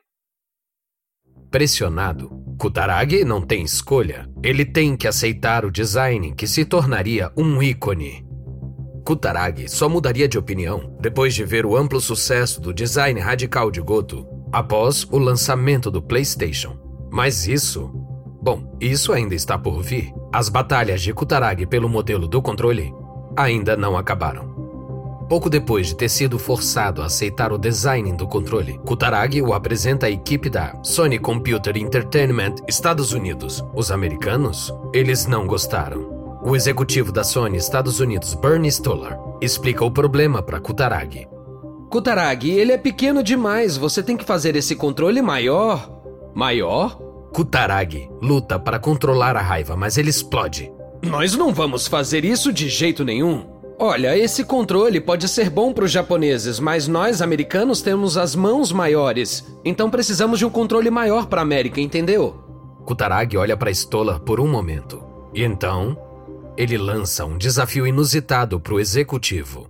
Pressionado, 1.49 2.29
Kutaragi 2.59 3.25
não 3.25 3.41
tem 3.41 3.63
escolha. 3.63 4.25
Ele 4.43 4.65
tem 4.65 4.95
que 4.95 5.07
aceitar 5.07 5.65
o 5.65 5.71
design 5.71 6.35
que 6.35 6.47
se 6.47 6.65
tornaria 6.65 7.31
um 7.35 7.61
ícone. 7.63 8.30
Kutaragi 9.11 9.67
só 9.67 9.89
mudaria 9.89 10.25
de 10.25 10.37
opinião 10.37 10.95
depois 10.97 11.33
de 11.33 11.43
ver 11.43 11.65
o 11.65 11.75
amplo 11.75 11.99
sucesso 11.99 12.61
do 12.61 12.73
design 12.73 13.19
radical 13.19 13.69
de 13.69 13.81
Goto 13.81 14.25
após 14.53 15.05
o 15.11 15.17
lançamento 15.17 15.91
do 15.91 16.01
PlayStation. 16.01 16.77
Mas 17.11 17.45
isso. 17.45 17.91
Bom, 18.41 18.77
isso 18.79 19.11
ainda 19.11 19.35
está 19.35 19.57
por 19.57 19.83
vir. 19.83 20.13
As 20.31 20.47
batalhas 20.47 21.01
de 21.01 21.13
Kutaragi 21.13 21.65
pelo 21.65 21.89
modelo 21.89 22.25
do 22.25 22.41
controle 22.41 22.93
ainda 23.35 23.75
não 23.75 23.97
acabaram. 23.97 25.25
Pouco 25.27 25.49
depois 25.49 25.87
de 25.87 25.97
ter 25.97 26.07
sido 26.07 26.39
forçado 26.39 27.01
a 27.01 27.07
aceitar 27.07 27.51
o 27.51 27.57
design 27.57 28.13
do 28.13 28.25
controle, 28.25 28.79
Kutaragi 28.85 29.41
o 29.41 29.53
apresenta 29.53 30.05
à 30.05 30.09
equipe 30.09 30.49
da 30.49 30.73
Sony 30.83 31.19
Computer 31.19 31.75
Entertainment 31.75 32.55
Estados 32.65 33.11
Unidos. 33.11 33.61
Os 33.75 33.91
americanos, 33.91 34.73
eles 34.93 35.25
não 35.25 35.45
gostaram. 35.45 36.20
O 36.43 36.55
executivo 36.55 37.11
da 37.11 37.23
Sony 37.23 37.57
Estados 37.57 37.99
Unidos, 37.99 38.33
Bernie 38.33 38.71
Stoller, 38.71 39.15
explica 39.39 39.85
o 39.85 39.91
problema 39.91 40.41
para 40.41 40.59
Kutaragi. 40.59 41.27
Kutaragi, 41.87 42.49
ele 42.49 42.71
é 42.71 42.77
pequeno 42.79 43.21
demais. 43.21 43.77
Você 43.77 44.01
tem 44.01 44.17
que 44.17 44.25
fazer 44.25 44.55
esse 44.55 44.75
controle 44.75 45.21
maior. 45.21 45.87
Maior? 46.33 46.97
Kutaragi 47.31 48.09
luta 48.19 48.57
para 48.57 48.79
controlar 48.79 49.37
a 49.37 49.41
raiva, 49.41 49.75
mas 49.75 49.99
ele 49.99 50.09
explode. 50.09 50.71
Nós 51.03 51.35
não 51.35 51.53
vamos 51.53 51.85
fazer 51.87 52.25
isso 52.25 52.51
de 52.51 52.69
jeito 52.69 53.05
nenhum. 53.05 53.45
Olha, 53.77 54.17
esse 54.17 54.43
controle 54.43 54.99
pode 54.99 55.27
ser 55.27 55.49
bom 55.49 55.71
para 55.71 55.85
os 55.85 55.91
japoneses, 55.91 56.59
mas 56.59 56.87
nós 56.87 57.21
americanos 57.21 57.83
temos 57.83 58.17
as 58.17 58.35
mãos 58.35 58.71
maiores. 58.71 59.45
Então 59.63 59.91
precisamos 59.91 60.39
de 60.39 60.45
um 60.45 60.49
controle 60.49 60.89
maior 60.89 61.27
para 61.27 61.41
a 61.41 61.43
América, 61.43 61.79
entendeu? 61.79 62.35
Kutaragi 62.83 63.37
olha 63.37 63.55
para 63.55 63.71
Stoller 63.71 64.19
por 64.19 64.39
um 64.39 64.47
momento. 64.47 65.03
E 65.33 65.43
então, 65.43 65.97
ele 66.57 66.77
lança 66.77 67.25
um 67.25 67.37
desafio 67.37 67.87
inusitado 67.87 68.59
para 68.59 68.73
o 68.73 68.79
executivo. 68.79 69.69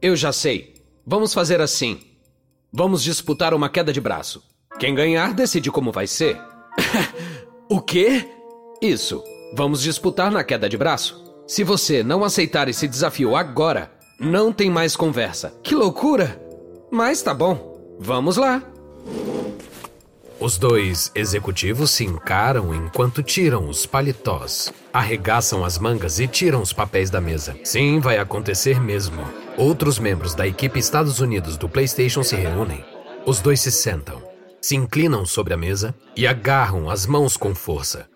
Eu 0.00 0.16
já 0.16 0.32
sei. 0.32 0.74
Vamos 1.06 1.32
fazer 1.32 1.60
assim. 1.60 2.00
Vamos 2.72 3.02
disputar 3.02 3.54
uma 3.54 3.68
queda 3.68 3.92
de 3.92 4.00
braço. 4.00 4.42
Quem 4.78 4.94
ganhar 4.94 5.32
decide 5.32 5.70
como 5.70 5.92
vai 5.92 6.06
ser. 6.06 6.38
o 7.70 7.80
quê? 7.80 8.28
Isso. 8.82 9.22
Vamos 9.54 9.80
disputar 9.80 10.30
na 10.30 10.44
queda 10.44 10.68
de 10.68 10.76
braço. 10.76 11.24
Se 11.46 11.62
você 11.62 12.02
não 12.02 12.24
aceitar 12.24 12.68
esse 12.68 12.88
desafio 12.88 13.36
agora, 13.36 13.90
não 14.18 14.52
tem 14.52 14.68
mais 14.68 14.96
conversa. 14.96 15.54
Que 15.62 15.74
loucura! 15.74 16.40
Mas 16.90 17.22
tá 17.22 17.32
bom. 17.32 17.96
Vamos 17.98 18.36
lá. 18.36 18.62
Os 20.38 20.58
dois 20.58 21.10
executivos 21.14 21.90
se 21.90 22.04
encaram 22.04 22.74
enquanto 22.74 23.22
tiram 23.22 23.68
os 23.68 23.86
paletós, 23.86 24.70
arregaçam 24.92 25.64
as 25.64 25.78
mangas 25.78 26.20
e 26.20 26.28
tiram 26.28 26.60
os 26.60 26.74
papéis 26.74 27.08
da 27.08 27.22
mesa. 27.22 27.56
Sim, 27.64 28.00
vai 28.00 28.18
acontecer 28.18 28.78
mesmo. 28.78 29.24
Outros 29.56 29.98
membros 29.98 30.34
da 30.34 30.46
equipe 30.46 30.78
Estados 30.78 31.20
Unidos 31.20 31.56
do 31.56 31.70
PlayStation 31.70 32.22
se 32.22 32.36
reúnem. 32.36 32.84
Os 33.24 33.40
dois 33.40 33.60
se 33.60 33.72
sentam, 33.72 34.22
se 34.60 34.76
inclinam 34.76 35.24
sobre 35.24 35.54
a 35.54 35.56
mesa 35.56 35.94
e 36.14 36.26
agarram 36.26 36.90
as 36.90 37.06
mãos 37.06 37.36
com 37.36 37.54
força. 37.54 38.06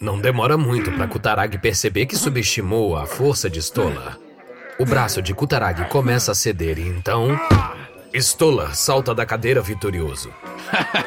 Não 0.00 0.18
demora 0.18 0.58
muito 0.58 0.90
para 0.90 1.06
Kutaragi 1.06 1.58
perceber 1.58 2.06
que 2.06 2.16
subestimou 2.16 2.96
a 2.96 3.06
força 3.06 3.48
de 3.48 3.60
Stolar. 3.60 4.18
O 4.80 4.84
braço 4.84 5.22
de 5.22 5.32
Kutaragi 5.32 5.84
começa 5.84 6.32
a 6.32 6.34
ceder 6.34 6.76
e 6.78 6.88
então. 6.88 7.38
Stolar 8.14 8.76
salta 8.76 9.12
da 9.12 9.26
cadeira 9.26 9.60
vitorioso. 9.60 10.32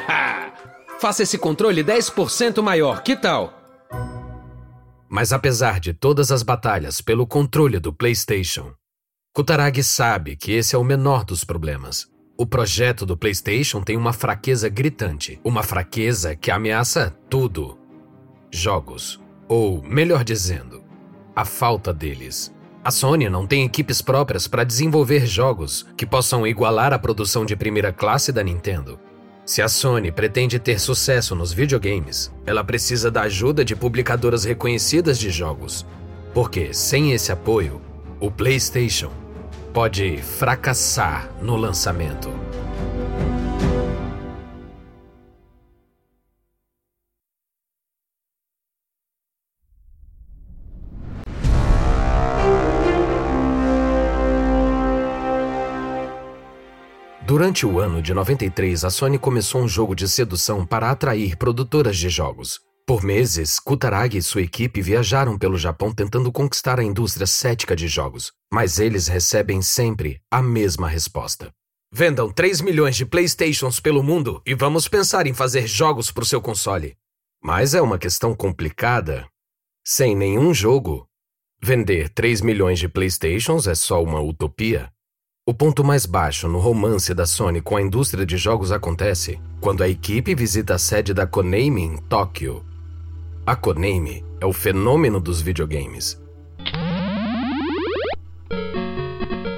Faça 1.00 1.22
esse 1.22 1.38
controle 1.38 1.82
10% 1.82 2.60
maior, 2.60 3.02
que 3.02 3.16
tal? 3.16 3.54
Mas 5.08 5.32
apesar 5.32 5.80
de 5.80 5.94
todas 5.94 6.30
as 6.30 6.42
batalhas 6.42 7.00
pelo 7.00 7.26
controle 7.26 7.78
do 7.78 7.94
PlayStation, 7.94 8.74
Kutaragi 9.34 9.82
sabe 9.82 10.36
que 10.36 10.52
esse 10.52 10.74
é 10.74 10.78
o 10.78 10.84
menor 10.84 11.24
dos 11.24 11.44
problemas. 11.44 12.06
O 12.36 12.46
projeto 12.46 13.06
do 13.06 13.16
PlayStation 13.16 13.80
tem 13.82 13.96
uma 13.96 14.12
fraqueza 14.12 14.68
gritante, 14.68 15.40
uma 15.42 15.62
fraqueza 15.62 16.36
que 16.36 16.50
ameaça 16.50 17.16
tudo: 17.30 17.78
jogos, 18.52 19.18
ou 19.48 19.82
melhor 19.82 20.24
dizendo, 20.24 20.84
a 21.34 21.46
falta 21.46 21.92
deles. 21.94 22.52
A 22.84 22.90
Sony 22.90 23.28
não 23.28 23.46
tem 23.46 23.64
equipes 23.64 24.00
próprias 24.00 24.46
para 24.46 24.64
desenvolver 24.64 25.26
jogos 25.26 25.84
que 25.96 26.06
possam 26.06 26.46
igualar 26.46 26.92
a 26.92 26.98
produção 26.98 27.44
de 27.44 27.56
primeira 27.56 27.92
classe 27.92 28.32
da 28.32 28.42
Nintendo. 28.42 28.98
Se 29.44 29.60
a 29.62 29.68
Sony 29.68 30.12
pretende 30.12 30.58
ter 30.58 30.78
sucesso 30.78 31.34
nos 31.34 31.52
videogames, 31.52 32.32
ela 32.46 32.62
precisa 32.62 33.10
da 33.10 33.22
ajuda 33.22 33.64
de 33.64 33.74
publicadoras 33.74 34.44
reconhecidas 34.44 35.18
de 35.18 35.30
jogos. 35.30 35.84
Porque, 36.32 36.72
sem 36.72 37.12
esse 37.12 37.32
apoio, 37.32 37.80
o 38.20 38.30
PlayStation 38.30 39.10
pode 39.72 40.18
fracassar 40.18 41.30
no 41.42 41.56
lançamento. 41.56 42.30
Durante 57.48 57.64
o 57.64 57.80
ano 57.80 58.02
de 58.02 58.12
93, 58.12 58.84
a 58.84 58.90
Sony 58.90 59.18
começou 59.18 59.62
um 59.62 59.66
jogo 59.66 59.94
de 59.94 60.06
sedução 60.06 60.66
para 60.66 60.90
atrair 60.90 61.34
produtoras 61.34 61.96
de 61.96 62.10
jogos. 62.10 62.60
Por 62.86 63.02
meses, 63.02 63.58
Kutaragi 63.58 64.18
e 64.18 64.22
sua 64.22 64.42
equipe 64.42 64.82
viajaram 64.82 65.38
pelo 65.38 65.56
Japão 65.56 65.90
tentando 65.90 66.30
conquistar 66.30 66.78
a 66.78 66.84
indústria 66.84 67.26
cética 67.26 67.74
de 67.74 67.88
jogos, 67.88 68.32
mas 68.52 68.78
eles 68.78 69.08
recebem 69.08 69.62
sempre 69.62 70.20
a 70.30 70.42
mesma 70.42 70.90
resposta. 70.90 71.50
Vendam 71.90 72.30
3 72.30 72.60
milhões 72.60 72.96
de 72.96 73.06
PlayStations 73.06 73.80
pelo 73.80 74.02
mundo 74.02 74.42
e 74.44 74.54
vamos 74.54 74.86
pensar 74.86 75.26
em 75.26 75.32
fazer 75.32 75.66
jogos 75.66 76.12
para 76.12 76.24
o 76.24 76.26
seu 76.26 76.42
console. 76.42 76.96
Mas 77.42 77.72
é 77.72 77.80
uma 77.80 77.96
questão 77.96 78.34
complicada. 78.34 79.26
Sem 79.82 80.14
nenhum 80.14 80.52
jogo, 80.52 81.08
vender 81.62 82.10
3 82.10 82.42
milhões 82.42 82.78
de 82.78 82.90
PlayStations 82.90 83.66
é 83.66 83.74
só 83.74 84.02
uma 84.02 84.20
utopia. 84.20 84.92
O 85.48 85.54
ponto 85.54 85.82
mais 85.82 86.04
baixo 86.04 86.46
no 86.46 86.58
romance 86.58 87.14
da 87.14 87.24
Sony 87.24 87.62
com 87.62 87.74
a 87.74 87.80
indústria 87.80 88.26
de 88.26 88.36
jogos 88.36 88.70
acontece 88.70 89.40
quando 89.62 89.82
a 89.82 89.88
equipe 89.88 90.34
visita 90.34 90.74
a 90.74 90.78
sede 90.78 91.14
da 91.14 91.26
Konami 91.26 91.84
em 91.84 91.96
Tóquio. 91.96 92.62
A 93.46 93.56
Konami 93.56 94.22
é 94.42 94.44
o 94.44 94.52
fenômeno 94.52 95.18
dos 95.18 95.40
videogames. 95.40 96.20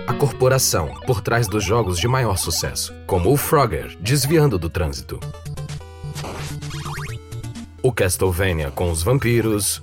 A 0.07 0.15
corporação 0.15 0.95
por 1.09 1.21
trás 1.21 1.49
dos 1.49 1.65
jogos 1.65 1.99
de 1.99 2.07
maior 2.07 2.39
sucesso, 2.39 2.95
como 3.05 3.33
o 3.33 3.37
Frogger 3.37 3.99
desviando 3.99 4.61
do 4.61 4.71
trânsito. 4.71 5.19
O 7.83 7.93
Castlevania 7.93 8.71
com 8.71 8.93
os 8.93 9.03
vampiros, 9.03 9.83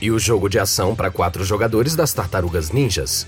e 0.00 0.10
o 0.10 0.18
jogo 0.18 0.48
de 0.48 0.58
ação 0.58 0.94
para 0.94 1.10
quatro 1.10 1.44
jogadores 1.44 1.94
das 1.94 2.12
Tartarugas 2.12 2.70
Ninjas. 2.70 3.26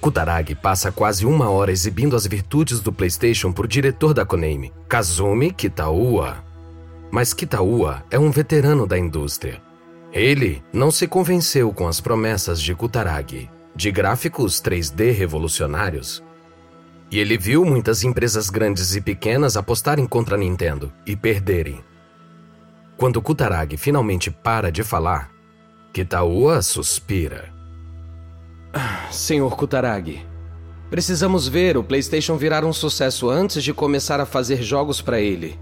Kutaragi 0.00 0.54
passa 0.54 0.92
quase 0.92 1.26
uma 1.26 1.50
hora 1.50 1.72
exibindo 1.72 2.14
as 2.14 2.26
virtudes 2.26 2.80
do 2.80 2.92
PlayStation 2.92 3.52
por 3.52 3.66
diretor 3.66 4.14
da 4.14 4.24
Konami, 4.24 4.72
Kazumi 4.88 5.52
Kitaua. 5.52 6.44
Mas 7.10 7.34
Kitaua 7.34 8.04
é 8.10 8.18
um 8.18 8.30
veterano 8.30 8.86
da 8.86 8.98
indústria. 8.98 9.60
Ele 10.12 10.62
não 10.72 10.90
se 10.90 11.06
convenceu 11.06 11.72
com 11.72 11.88
as 11.88 12.00
promessas 12.00 12.60
de 12.60 12.74
Kutaragi, 12.74 13.50
de 13.74 13.90
gráficos 13.90 14.62
3D 14.62 15.12
revolucionários. 15.12 16.22
E 17.10 17.18
ele 17.18 17.36
viu 17.36 17.64
muitas 17.64 18.04
empresas 18.04 18.50
grandes 18.50 18.94
e 18.94 19.00
pequenas 19.00 19.56
apostarem 19.56 20.06
contra 20.06 20.36
a 20.36 20.38
Nintendo 20.38 20.92
e 21.04 21.16
perderem. 21.16 21.82
Quando 22.96 23.22
Kutaragi 23.22 23.76
finalmente 23.76 24.30
para 24.30 24.70
de 24.70 24.82
falar, 24.82 25.30
Kitaua 25.92 26.60
suspira. 26.62 27.48
Senhor 29.10 29.56
Kutaragi, 29.56 30.24
precisamos 30.90 31.48
ver 31.48 31.76
o 31.76 31.82
PlayStation 31.82 32.36
virar 32.36 32.64
um 32.64 32.72
sucesso 32.72 33.28
antes 33.30 33.64
de 33.64 33.72
começar 33.72 34.20
a 34.20 34.26
fazer 34.26 34.62
jogos 34.62 35.00
para 35.00 35.18
ele. 35.18 35.58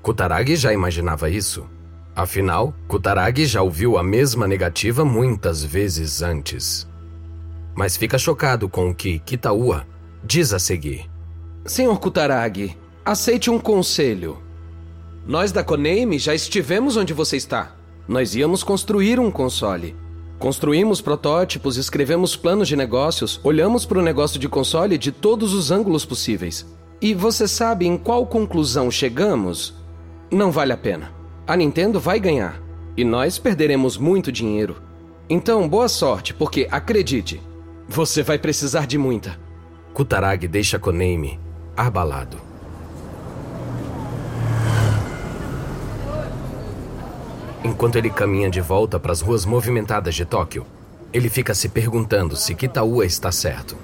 Kutaragi 0.00 0.56
já 0.56 0.72
imaginava 0.72 1.28
isso. 1.28 1.68
Afinal, 2.14 2.72
Kutaragi 2.86 3.46
já 3.46 3.62
ouviu 3.62 3.98
a 3.98 4.02
mesma 4.02 4.46
negativa 4.46 5.04
muitas 5.04 5.62
vezes 5.62 6.22
antes. 6.22 6.88
Mas 7.74 7.96
fica 7.96 8.16
chocado 8.16 8.68
com 8.68 8.90
o 8.90 8.94
que 8.94 9.18
Kitaua 9.18 9.86
diz 10.22 10.52
a 10.52 10.58
seguir. 10.58 11.10
Senhor 11.66 11.98
Kutaragi, 11.98 12.76
aceite 13.04 13.50
um 13.50 13.58
conselho. 13.58 14.38
Nós 15.26 15.52
da 15.52 15.62
Konami 15.62 16.18
já 16.18 16.34
estivemos 16.34 16.96
onde 16.96 17.12
você 17.12 17.36
está. 17.36 17.79
Nós 18.10 18.34
íamos 18.34 18.64
construir 18.64 19.20
um 19.20 19.30
console. 19.30 19.94
Construímos 20.36 21.00
protótipos, 21.00 21.76
escrevemos 21.76 22.34
planos 22.34 22.66
de 22.66 22.74
negócios, 22.74 23.38
olhamos 23.44 23.86
para 23.86 24.00
o 24.00 24.02
negócio 24.02 24.36
de 24.36 24.48
console 24.48 24.98
de 24.98 25.12
todos 25.12 25.54
os 25.54 25.70
ângulos 25.70 26.04
possíveis. 26.04 26.66
E 27.00 27.14
você 27.14 27.46
sabe 27.46 27.86
em 27.86 27.96
qual 27.96 28.26
conclusão 28.26 28.90
chegamos? 28.90 29.76
Não 30.28 30.50
vale 30.50 30.72
a 30.72 30.76
pena. 30.76 31.12
A 31.46 31.54
Nintendo 31.54 32.00
vai 32.00 32.18
ganhar. 32.18 32.60
E 32.96 33.04
nós 33.04 33.38
perderemos 33.38 33.96
muito 33.96 34.32
dinheiro. 34.32 34.82
Então, 35.28 35.68
boa 35.68 35.88
sorte, 35.88 36.34
porque 36.34 36.66
acredite, 36.68 37.40
você 37.88 38.24
vai 38.24 38.40
precisar 38.40 38.88
de 38.88 38.98
muita. 38.98 39.38
Kutaragi 39.94 40.48
deixa 40.48 40.80
Konami 40.80 41.38
abalado. 41.76 42.49
Enquanto 47.62 47.96
ele 47.96 48.08
caminha 48.08 48.48
de 48.48 48.60
volta 48.60 48.98
para 48.98 49.12
as 49.12 49.20
ruas 49.20 49.44
movimentadas 49.44 50.14
de 50.14 50.24
Tóquio, 50.24 50.66
ele 51.12 51.28
fica 51.28 51.54
se 51.54 51.68
perguntando 51.68 52.34
se 52.36 52.54
Kitaua 52.54 53.04
está 53.04 53.30
certo. 53.30 53.76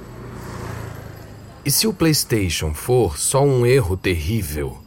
E 1.64 1.70
se 1.70 1.86
o 1.86 1.92
PlayStation 1.92 2.72
for 2.72 3.18
só 3.18 3.42
um 3.42 3.66
erro 3.66 3.96
terrível? 3.96 4.78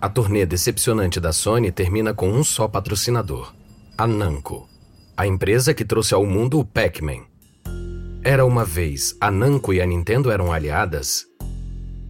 A 0.00 0.08
turnê 0.08 0.44
decepcionante 0.44 1.18
da 1.18 1.32
Sony 1.32 1.72
termina 1.72 2.12
com 2.12 2.28
um 2.28 2.44
só 2.44 2.68
patrocinador: 2.68 3.54
a 3.96 4.06
Namco, 4.06 4.68
a 5.16 5.26
empresa 5.26 5.72
que 5.72 5.84
trouxe 5.84 6.12
ao 6.12 6.26
mundo 6.26 6.58
o 6.58 6.64
Pac-Man. 6.64 7.22
Era 8.22 8.44
uma 8.44 8.64
vez 8.64 9.16
a 9.20 9.30
Namco 9.30 9.72
e 9.72 9.80
a 9.80 9.86
Nintendo 9.86 10.30
eram 10.30 10.52
aliadas 10.52 11.24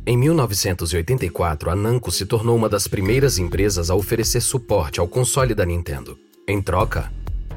em 0.07 0.19
1984, 0.19 1.71
a 1.71 1.75
Namco 1.75 2.13
se 2.13 2.27
tornou 2.27 2.55
uma 2.55 2.69
das 2.69 2.87
primeiras 2.87 3.39
empresas 3.39 3.89
a 3.89 3.95
oferecer 3.95 4.43
suporte 4.43 5.01
ao 5.01 5.09
console 5.09 5.55
da 5.55 5.65
Nintendo. 5.65 6.19
Em 6.47 6.61
troca, 6.61 7.11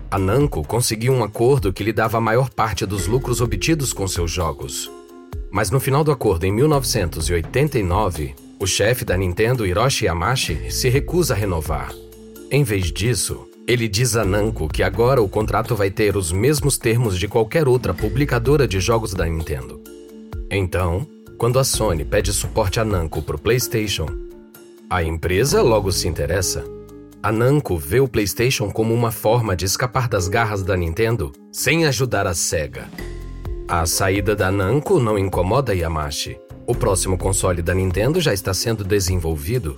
a 0.09 0.17
Namco 0.17 0.63
conseguiu 0.63 1.11
um 1.11 1.25
acordo 1.25 1.73
que 1.73 1.83
lhe 1.83 1.91
dava 1.91 2.19
a 2.19 2.21
maior 2.21 2.49
parte 2.49 2.85
dos 2.85 3.05
lucros 3.05 3.41
obtidos 3.41 3.91
com 3.91 4.07
seus 4.07 4.31
jogos. 4.31 4.89
Mas 5.51 5.69
no 5.69 5.79
final 5.79 6.05
do 6.05 6.11
acordo, 6.11 6.45
em 6.45 6.51
1989, 6.53 8.33
o 8.57 8.65
chefe 8.65 9.03
da 9.03 9.17
Nintendo, 9.17 9.65
Hiroshi 9.65 10.05
Yamauchi, 10.05 10.71
se 10.71 10.87
recusa 10.87 11.33
a 11.33 11.37
renovar. 11.37 11.93
Em 12.49 12.63
vez 12.63 12.93
disso, 12.93 13.45
ele 13.67 13.89
diz 13.89 14.15
a 14.15 14.23
Namco 14.23 14.69
que 14.69 14.83
agora 14.83 15.21
o 15.21 15.27
contrato 15.27 15.75
vai 15.75 15.91
ter 15.91 16.15
os 16.15 16.31
mesmos 16.31 16.77
termos 16.77 17.19
de 17.19 17.27
qualquer 17.27 17.67
outra 17.67 17.93
publicadora 17.93 18.65
de 18.65 18.79
jogos 18.79 19.13
da 19.13 19.25
Nintendo. 19.25 19.81
Então, 20.49 21.05
quando 21.37 21.59
a 21.59 21.63
Sony 21.63 22.03
pede 22.03 22.33
suporte 22.33 22.79
a 22.79 22.85
Namco 22.85 23.21
para 23.21 23.35
o 23.35 23.39
PlayStation, 23.39 24.07
a 24.89 25.03
empresa 25.03 25.61
logo 25.61 25.91
se 25.91 26.07
interessa. 26.07 26.65
A 27.21 27.31
Namco 27.31 27.77
vê 27.77 27.99
o 27.99 28.07
PlayStation 28.07 28.71
como 28.71 28.93
uma 28.93 29.11
forma 29.11 29.55
de 29.55 29.65
escapar 29.65 30.07
das 30.07 30.27
garras 30.27 30.63
da 30.63 30.75
Nintendo 30.75 31.31
sem 31.51 31.85
ajudar 31.85 32.25
a 32.25 32.33
Sega. 32.33 32.89
A 33.67 33.85
saída 33.85 34.35
da 34.35 34.51
Namco 34.51 34.99
não 34.99 35.17
incomoda 35.17 35.75
Yamashi. 35.75 36.39
O 36.65 36.73
próximo 36.73 37.17
console 37.17 37.61
da 37.61 37.73
Nintendo 37.73 38.19
já 38.19 38.33
está 38.33 38.53
sendo 38.53 38.83
desenvolvido 38.83 39.77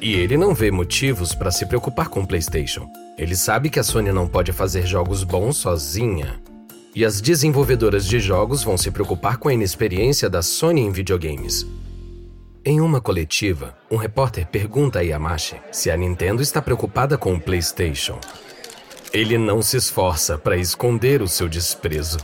e 0.00 0.14
ele 0.14 0.36
não 0.36 0.54
vê 0.54 0.70
motivos 0.70 1.34
para 1.34 1.50
se 1.50 1.66
preocupar 1.66 2.08
com 2.08 2.20
o 2.20 2.26
PlayStation. 2.26 2.86
Ele 3.18 3.34
sabe 3.34 3.70
que 3.70 3.80
a 3.80 3.82
Sony 3.82 4.12
não 4.12 4.28
pode 4.28 4.52
fazer 4.52 4.86
jogos 4.86 5.24
bons 5.24 5.56
sozinha 5.56 6.40
e 6.94 7.04
as 7.04 7.20
desenvolvedoras 7.20 8.06
de 8.06 8.20
jogos 8.20 8.62
vão 8.62 8.76
se 8.76 8.90
preocupar 8.90 9.38
com 9.38 9.48
a 9.48 9.54
inexperiência 9.54 10.28
da 10.28 10.42
Sony 10.42 10.82
em 10.82 10.90
videogames. 10.90 11.66
Em 12.64 12.80
uma 12.80 13.00
coletiva, 13.00 13.76
um 13.90 13.96
repórter 13.96 14.46
pergunta 14.46 15.00
a 15.00 15.02
Yamashi 15.02 15.56
se 15.72 15.90
a 15.90 15.96
Nintendo 15.96 16.42
está 16.42 16.62
preocupada 16.62 17.18
com 17.18 17.34
o 17.34 17.40
PlayStation. 17.40 18.18
Ele 19.12 19.36
não 19.36 19.60
se 19.60 19.76
esforça 19.76 20.38
para 20.38 20.56
esconder 20.56 21.22
o 21.22 21.28
seu 21.28 21.48
desprezo. 21.48 22.18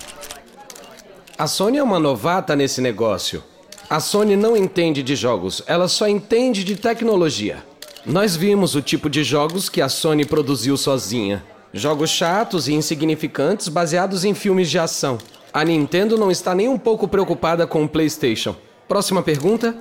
A 1.36 1.46
Sony 1.46 1.78
é 1.78 1.82
uma 1.82 1.98
novata 1.98 2.54
nesse 2.54 2.80
negócio. 2.80 3.42
A 3.90 4.00
Sony 4.00 4.36
não 4.36 4.56
entende 4.56 5.02
de 5.02 5.16
jogos, 5.16 5.62
ela 5.66 5.88
só 5.88 6.06
entende 6.06 6.62
de 6.62 6.76
tecnologia. 6.76 7.64
Nós 8.04 8.36
vimos 8.36 8.74
o 8.74 8.82
tipo 8.82 9.10
de 9.10 9.24
jogos 9.24 9.68
que 9.68 9.80
a 9.80 9.88
Sony 9.88 10.24
produziu 10.24 10.76
sozinha. 10.76 11.44
Jogos 11.78 12.10
chatos 12.10 12.66
e 12.66 12.74
insignificantes 12.74 13.68
baseados 13.68 14.24
em 14.24 14.34
filmes 14.34 14.68
de 14.68 14.80
ação. 14.80 15.16
A 15.52 15.64
Nintendo 15.64 16.18
não 16.18 16.28
está 16.28 16.52
nem 16.52 16.68
um 16.68 16.76
pouco 16.76 17.06
preocupada 17.06 17.68
com 17.68 17.84
o 17.84 17.88
PlayStation. 17.88 18.56
Próxima 18.88 19.22
pergunta? 19.22 19.76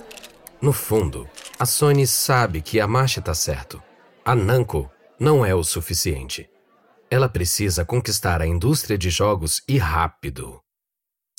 No 0.62 0.72
fundo, 0.72 1.28
a 1.58 1.66
Sony 1.66 2.06
sabe 2.06 2.62
que 2.62 2.80
a 2.80 2.88
marcha 2.88 3.20
está 3.20 3.34
certo. 3.34 3.82
A 4.24 4.36
Namco 4.36 4.90
não 5.20 5.44
é 5.44 5.56
o 5.56 5.64
suficiente. 5.64 6.48
Ela 7.10 7.28
precisa 7.28 7.84
conquistar 7.84 8.42
a 8.42 8.48
indústria 8.48 8.98
de 8.98 9.10
jogos 9.10 9.64
e 9.68 9.80
rápido. 9.80 10.60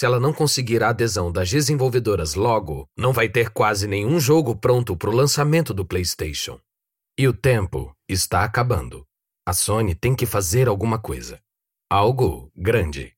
Se 0.00 0.06
ela 0.06 0.18
não 0.18 0.32
conseguir 0.32 0.82
a 0.82 0.88
adesão 0.88 1.30
das 1.30 1.50
desenvolvedoras 1.50 2.34
logo, 2.34 2.88
não 2.96 3.12
vai 3.12 3.28
ter 3.28 3.50
quase 3.50 3.86
nenhum 3.86 4.18
jogo 4.18 4.56
pronto 4.56 4.96
para 4.96 5.10
o 5.10 5.14
lançamento 5.14 5.72
do 5.72 5.84
PlayStation. 5.84 6.58
E 7.16 7.28
o 7.28 7.32
tempo 7.32 7.92
está 8.08 8.42
acabando. 8.42 9.07
A 9.48 9.52
Sony 9.54 9.94
tem 9.94 10.14
que 10.14 10.26
fazer 10.26 10.68
alguma 10.68 10.98
coisa. 10.98 11.40
Algo 11.90 12.52
grande. 12.54 13.14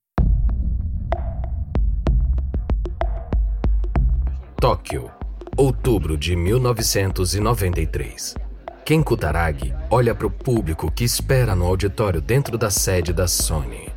Tóquio, 4.61 5.11
outubro 5.57 6.17
de 6.17 6.37
1993. 6.37 8.37
Ken 8.85 9.03
Kutaragi 9.03 9.75
olha 9.91 10.15
para 10.15 10.29
o 10.29 10.31
público 10.31 10.89
que 10.89 11.03
espera 11.03 11.57
no 11.57 11.67
auditório 11.67 12.21
dentro 12.21 12.57
da 12.57 12.71
sede 12.71 13.13
da 13.13 13.27
Sony. 13.27 13.89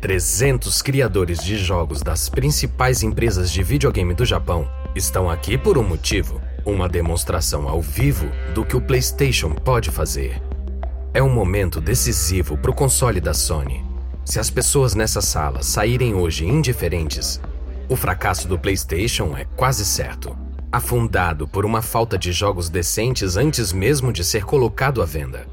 300 0.00 0.82
criadores 0.82 1.38
de 1.38 1.58
jogos 1.58 2.02
das 2.02 2.28
principais 2.28 3.04
empresas 3.04 3.52
de 3.52 3.62
videogame 3.62 4.14
do 4.14 4.24
Japão 4.24 4.68
estão 4.96 5.30
aqui 5.30 5.56
por 5.56 5.78
um 5.78 5.84
motivo: 5.84 6.40
uma 6.64 6.88
demonstração 6.88 7.68
ao 7.68 7.80
vivo 7.80 8.28
do 8.52 8.64
que 8.64 8.76
o 8.76 8.80
PlayStation 8.80 9.54
pode 9.54 9.92
fazer. 9.92 10.42
É 11.16 11.22
um 11.22 11.30
momento 11.30 11.80
decisivo 11.80 12.58
para 12.58 12.70
o 12.70 12.74
console 12.74 13.22
da 13.22 13.32
Sony. 13.32 13.82
Se 14.22 14.38
as 14.38 14.50
pessoas 14.50 14.94
nessa 14.94 15.22
sala 15.22 15.62
saírem 15.62 16.14
hoje 16.14 16.44
indiferentes, 16.44 17.40
o 17.88 17.96
fracasso 17.96 18.46
do 18.46 18.58
PlayStation 18.58 19.34
é 19.34 19.46
quase 19.56 19.82
certo. 19.82 20.36
Afundado 20.70 21.48
por 21.48 21.64
uma 21.64 21.80
falta 21.80 22.18
de 22.18 22.32
jogos 22.32 22.68
decentes 22.68 23.38
antes 23.38 23.72
mesmo 23.72 24.12
de 24.12 24.22
ser 24.22 24.44
colocado 24.44 25.00
à 25.00 25.06
venda. 25.06 25.46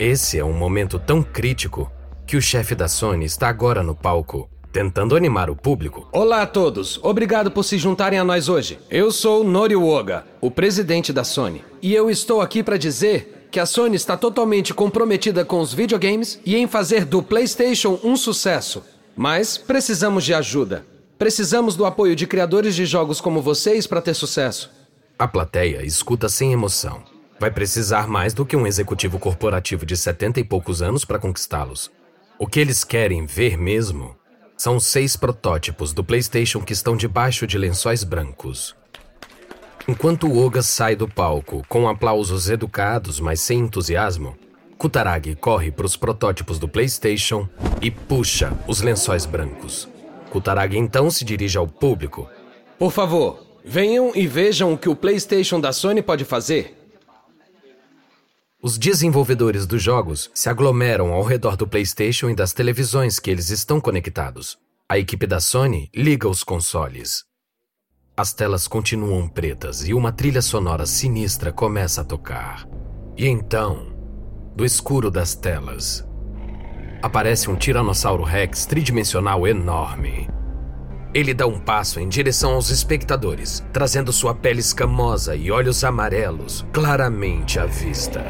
Esse 0.00 0.36
é 0.36 0.44
um 0.44 0.52
momento 0.52 0.98
tão 0.98 1.22
crítico 1.22 1.88
que 2.26 2.36
o 2.36 2.42
chefe 2.42 2.74
da 2.74 2.88
Sony 2.88 3.24
está 3.24 3.46
agora 3.46 3.84
no 3.84 3.94
palco, 3.94 4.50
tentando 4.72 5.14
animar 5.14 5.48
o 5.48 5.54
público. 5.54 6.08
Olá 6.10 6.42
a 6.42 6.46
todos, 6.46 6.98
obrigado 7.04 7.52
por 7.52 7.62
se 7.62 7.78
juntarem 7.78 8.18
a 8.18 8.24
nós 8.24 8.48
hoje. 8.48 8.80
Eu 8.90 9.12
sou 9.12 9.44
Nori 9.44 9.76
Oga, 9.76 10.24
o 10.40 10.50
presidente 10.50 11.12
da 11.12 11.22
Sony, 11.22 11.64
e 11.80 11.94
eu 11.94 12.10
estou 12.10 12.40
aqui 12.40 12.64
para 12.64 12.76
dizer 12.76 13.33
que 13.54 13.60
a 13.60 13.66
Sony 13.66 13.94
está 13.94 14.16
totalmente 14.16 14.74
comprometida 14.74 15.44
com 15.44 15.60
os 15.60 15.72
videogames 15.72 16.40
e 16.44 16.56
em 16.56 16.66
fazer 16.66 17.04
do 17.04 17.22
PlayStation 17.22 18.00
um 18.02 18.16
sucesso. 18.16 18.82
Mas 19.16 19.56
precisamos 19.56 20.24
de 20.24 20.34
ajuda. 20.34 20.84
Precisamos 21.16 21.76
do 21.76 21.86
apoio 21.86 22.16
de 22.16 22.26
criadores 22.26 22.74
de 22.74 22.84
jogos 22.84 23.20
como 23.20 23.40
vocês 23.40 23.86
para 23.86 24.02
ter 24.02 24.14
sucesso. 24.14 24.72
A 25.16 25.28
plateia 25.28 25.84
escuta 25.84 26.28
sem 26.28 26.52
emoção. 26.52 27.04
Vai 27.38 27.48
precisar 27.48 28.08
mais 28.08 28.34
do 28.34 28.44
que 28.44 28.56
um 28.56 28.66
executivo 28.66 29.20
corporativo 29.20 29.86
de 29.86 29.96
setenta 29.96 30.40
e 30.40 30.44
poucos 30.44 30.82
anos 30.82 31.04
para 31.04 31.20
conquistá-los. 31.20 31.92
O 32.36 32.48
que 32.48 32.58
eles 32.58 32.82
querem 32.82 33.24
ver 33.24 33.56
mesmo 33.56 34.16
são 34.56 34.80
seis 34.80 35.14
protótipos 35.14 35.92
do 35.92 36.02
PlayStation 36.02 36.60
que 36.60 36.72
estão 36.72 36.96
debaixo 36.96 37.46
de 37.46 37.56
lençóis 37.56 38.02
brancos. 38.02 38.74
Enquanto 39.86 40.34
Oga 40.34 40.62
sai 40.62 40.96
do 40.96 41.06
palco 41.06 41.62
com 41.68 41.86
aplausos 41.86 42.48
educados, 42.48 43.20
mas 43.20 43.40
sem 43.40 43.60
entusiasmo, 43.60 44.34
Kutaragi 44.78 45.34
corre 45.34 45.70
para 45.70 45.84
os 45.84 45.94
protótipos 45.94 46.58
do 46.58 46.66
PlayStation 46.66 47.46
e 47.82 47.90
puxa 47.90 48.52
os 48.66 48.80
lençóis 48.80 49.26
brancos. 49.26 49.86
Kutaragi 50.30 50.78
então 50.78 51.10
se 51.10 51.22
dirige 51.22 51.58
ao 51.58 51.68
público. 51.68 52.26
Por 52.78 52.90
favor, 52.90 53.44
venham 53.62 54.10
e 54.14 54.26
vejam 54.26 54.72
o 54.72 54.78
que 54.78 54.88
o 54.88 54.96
PlayStation 54.96 55.60
da 55.60 55.70
Sony 55.70 56.00
pode 56.00 56.24
fazer. 56.24 56.74
Os 58.62 58.78
desenvolvedores 58.78 59.66
dos 59.66 59.82
jogos 59.82 60.30
se 60.32 60.48
aglomeram 60.48 61.12
ao 61.12 61.22
redor 61.22 61.56
do 61.56 61.68
PlayStation 61.68 62.30
e 62.30 62.34
das 62.34 62.54
televisões 62.54 63.18
que 63.18 63.30
eles 63.30 63.50
estão 63.50 63.78
conectados. 63.78 64.56
A 64.88 64.98
equipe 64.98 65.26
da 65.26 65.40
Sony 65.40 65.90
liga 65.94 66.26
os 66.26 66.42
consoles. 66.42 67.24
As 68.16 68.32
telas 68.32 68.68
continuam 68.68 69.26
pretas 69.26 69.88
e 69.88 69.92
uma 69.92 70.12
trilha 70.12 70.40
sonora 70.40 70.86
sinistra 70.86 71.50
começa 71.50 72.02
a 72.02 72.04
tocar. 72.04 72.64
E 73.16 73.26
então, 73.26 73.88
do 74.54 74.64
escuro 74.64 75.10
das 75.10 75.34
telas, 75.34 76.06
aparece 77.02 77.50
um 77.50 77.56
Tiranossauro 77.56 78.22
Rex 78.22 78.66
tridimensional 78.66 79.48
enorme. 79.48 80.28
Ele 81.12 81.34
dá 81.34 81.44
um 81.48 81.58
passo 81.58 81.98
em 81.98 82.08
direção 82.08 82.54
aos 82.54 82.70
espectadores, 82.70 83.66
trazendo 83.72 84.12
sua 84.12 84.32
pele 84.32 84.60
escamosa 84.60 85.34
e 85.34 85.50
olhos 85.50 85.82
amarelos 85.82 86.64
claramente 86.72 87.58
à 87.58 87.66
vista. 87.66 88.24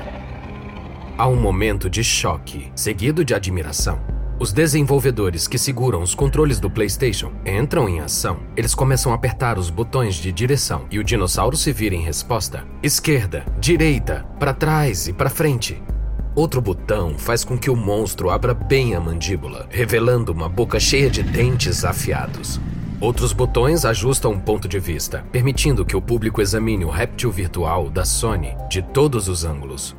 Há 1.18 1.29
um 1.29 1.37
momento 1.37 1.90
de 1.90 2.03
choque, 2.03 2.73
seguido 2.75 3.23
de 3.23 3.35
admiração. 3.35 4.13
Os 4.38 4.53
desenvolvedores 4.53 5.47
que 5.47 5.57
seguram 5.57 6.03
os 6.03 6.12
controles 6.12 6.59
do 6.59 6.68
PlayStation 6.68 7.33
entram 7.47 7.88
em 7.88 8.01
ação. 8.01 8.38
Eles 8.57 8.75
começam 8.75 9.12
a 9.12 9.14
apertar 9.14 9.59
os 9.59 9.70
botões 9.70 10.16
de 10.16 10.33
direção 10.33 10.87
e 10.90 10.99
o 10.99 11.05
dinossauro 11.05 11.57
se 11.57 11.73
vira 11.73 11.94
em 11.94 12.03
resposta. 12.03 12.64
Esquerda, 12.83 13.47
direita, 13.61 14.27
para 14.38 14.53
trás 14.53 15.07
e 15.07 15.12
para 15.12 15.31
frente. 15.31 15.81
Outro 16.35 16.61
botão 16.61 17.16
faz 17.16 17.44
com 17.44 17.57
que 17.57 17.70
o 17.70 17.77
monstro 17.77 18.29
abra 18.29 18.53
bem 18.53 18.97
a 18.97 19.01
mandíbula, 19.01 19.68
revelando 19.70 20.33
uma 20.33 20.49
boca 20.49 20.81
cheia 20.81 21.09
de 21.09 21.23
dentes 21.23 21.85
afiados. 21.85 22.61
Outros 23.01 23.33
botões 23.33 23.85
ajustam 23.85 24.33
um 24.33 24.40
ponto 24.40 24.66
de 24.66 24.81
vista, 24.81 25.25
permitindo 25.31 25.85
que 25.85 25.97
o 25.97 26.03
público 26.03 26.42
examine 26.42 26.85
o 26.85 26.90
réptil 26.90 27.31
virtual 27.31 27.88
da 27.88 28.05
Sony 28.05 28.57
de 28.68 28.83
todos 28.83 29.29
os 29.29 29.44
ângulos. 29.44 29.97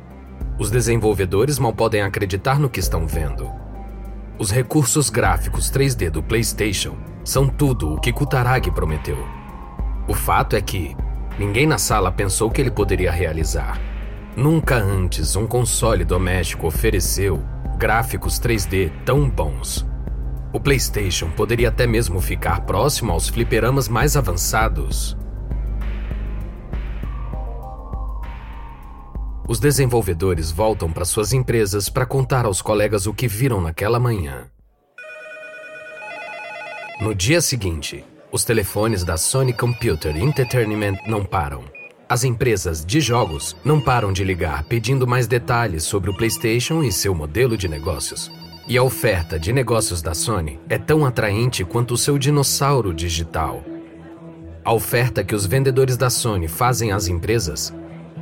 Os 0.58 0.70
desenvolvedores 0.70 1.58
mal 1.58 1.72
podem 1.72 2.02
acreditar 2.02 2.58
no 2.58 2.68
que 2.68 2.80
estão 2.80 3.06
vendo. 3.06 3.65
Os 4.38 4.50
recursos 4.50 5.08
gráficos 5.08 5.70
3D 5.70 6.10
do 6.10 6.22
PlayStation 6.22 6.94
são 7.24 7.48
tudo 7.48 7.94
o 7.94 7.98
que 7.98 8.12
Kutaragi 8.12 8.70
prometeu. 8.70 9.16
O 10.06 10.12
fato 10.12 10.54
é 10.54 10.60
que 10.60 10.94
ninguém 11.38 11.66
na 11.66 11.78
sala 11.78 12.12
pensou 12.12 12.50
que 12.50 12.60
ele 12.60 12.70
poderia 12.70 13.10
realizar. 13.10 13.80
Nunca 14.36 14.76
antes 14.76 15.36
um 15.36 15.46
console 15.46 16.04
doméstico 16.04 16.66
ofereceu 16.66 17.42
gráficos 17.78 18.38
3D 18.38 18.92
tão 19.06 19.26
bons. 19.26 19.86
O 20.52 20.60
PlayStation 20.60 21.30
poderia 21.30 21.70
até 21.70 21.86
mesmo 21.86 22.20
ficar 22.20 22.60
próximo 22.60 23.12
aos 23.12 23.30
fliperamas 23.30 23.88
mais 23.88 24.18
avançados. 24.18 25.16
Os 29.48 29.60
desenvolvedores 29.60 30.50
voltam 30.50 30.90
para 30.90 31.04
suas 31.04 31.32
empresas 31.32 31.88
para 31.88 32.04
contar 32.04 32.44
aos 32.44 32.60
colegas 32.60 33.06
o 33.06 33.14
que 33.14 33.28
viram 33.28 33.60
naquela 33.60 34.00
manhã. 34.00 34.48
No 37.00 37.14
dia 37.14 37.40
seguinte, 37.40 38.04
os 38.32 38.44
telefones 38.44 39.04
da 39.04 39.16
Sony 39.16 39.52
Computer 39.52 40.16
Entertainment 40.16 40.96
não 41.06 41.24
param. 41.24 41.62
As 42.08 42.24
empresas 42.24 42.84
de 42.84 43.00
jogos 43.00 43.56
não 43.64 43.80
param 43.80 44.12
de 44.12 44.24
ligar 44.24 44.64
pedindo 44.64 45.06
mais 45.06 45.28
detalhes 45.28 45.84
sobre 45.84 46.10
o 46.10 46.16
PlayStation 46.16 46.82
e 46.82 46.90
seu 46.90 47.14
modelo 47.14 47.56
de 47.56 47.68
negócios. 47.68 48.30
E 48.66 48.76
a 48.76 48.82
oferta 48.82 49.38
de 49.38 49.52
negócios 49.52 50.02
da 50.02 50.12
Sony 50.12 50.58
é 50.68 50.76
tão 50.76 51.06
atraente 51.06 51.64
quanto 51.64 51.94
o 51.94 51.96
seu 51.96 52.18
dinossauro 52.18 52.92
digital. 52.92 53.62
A 54.64 54.72
oferta 54.72 55.22
que 55.22 55.36
os 55.36 55.46
vendedores 55.46 55.96
da 55.96 56.10
Sony 56.10 56.48
fazem 56.48 56.90
às 56.90 57.06
empresas 57.06 57.72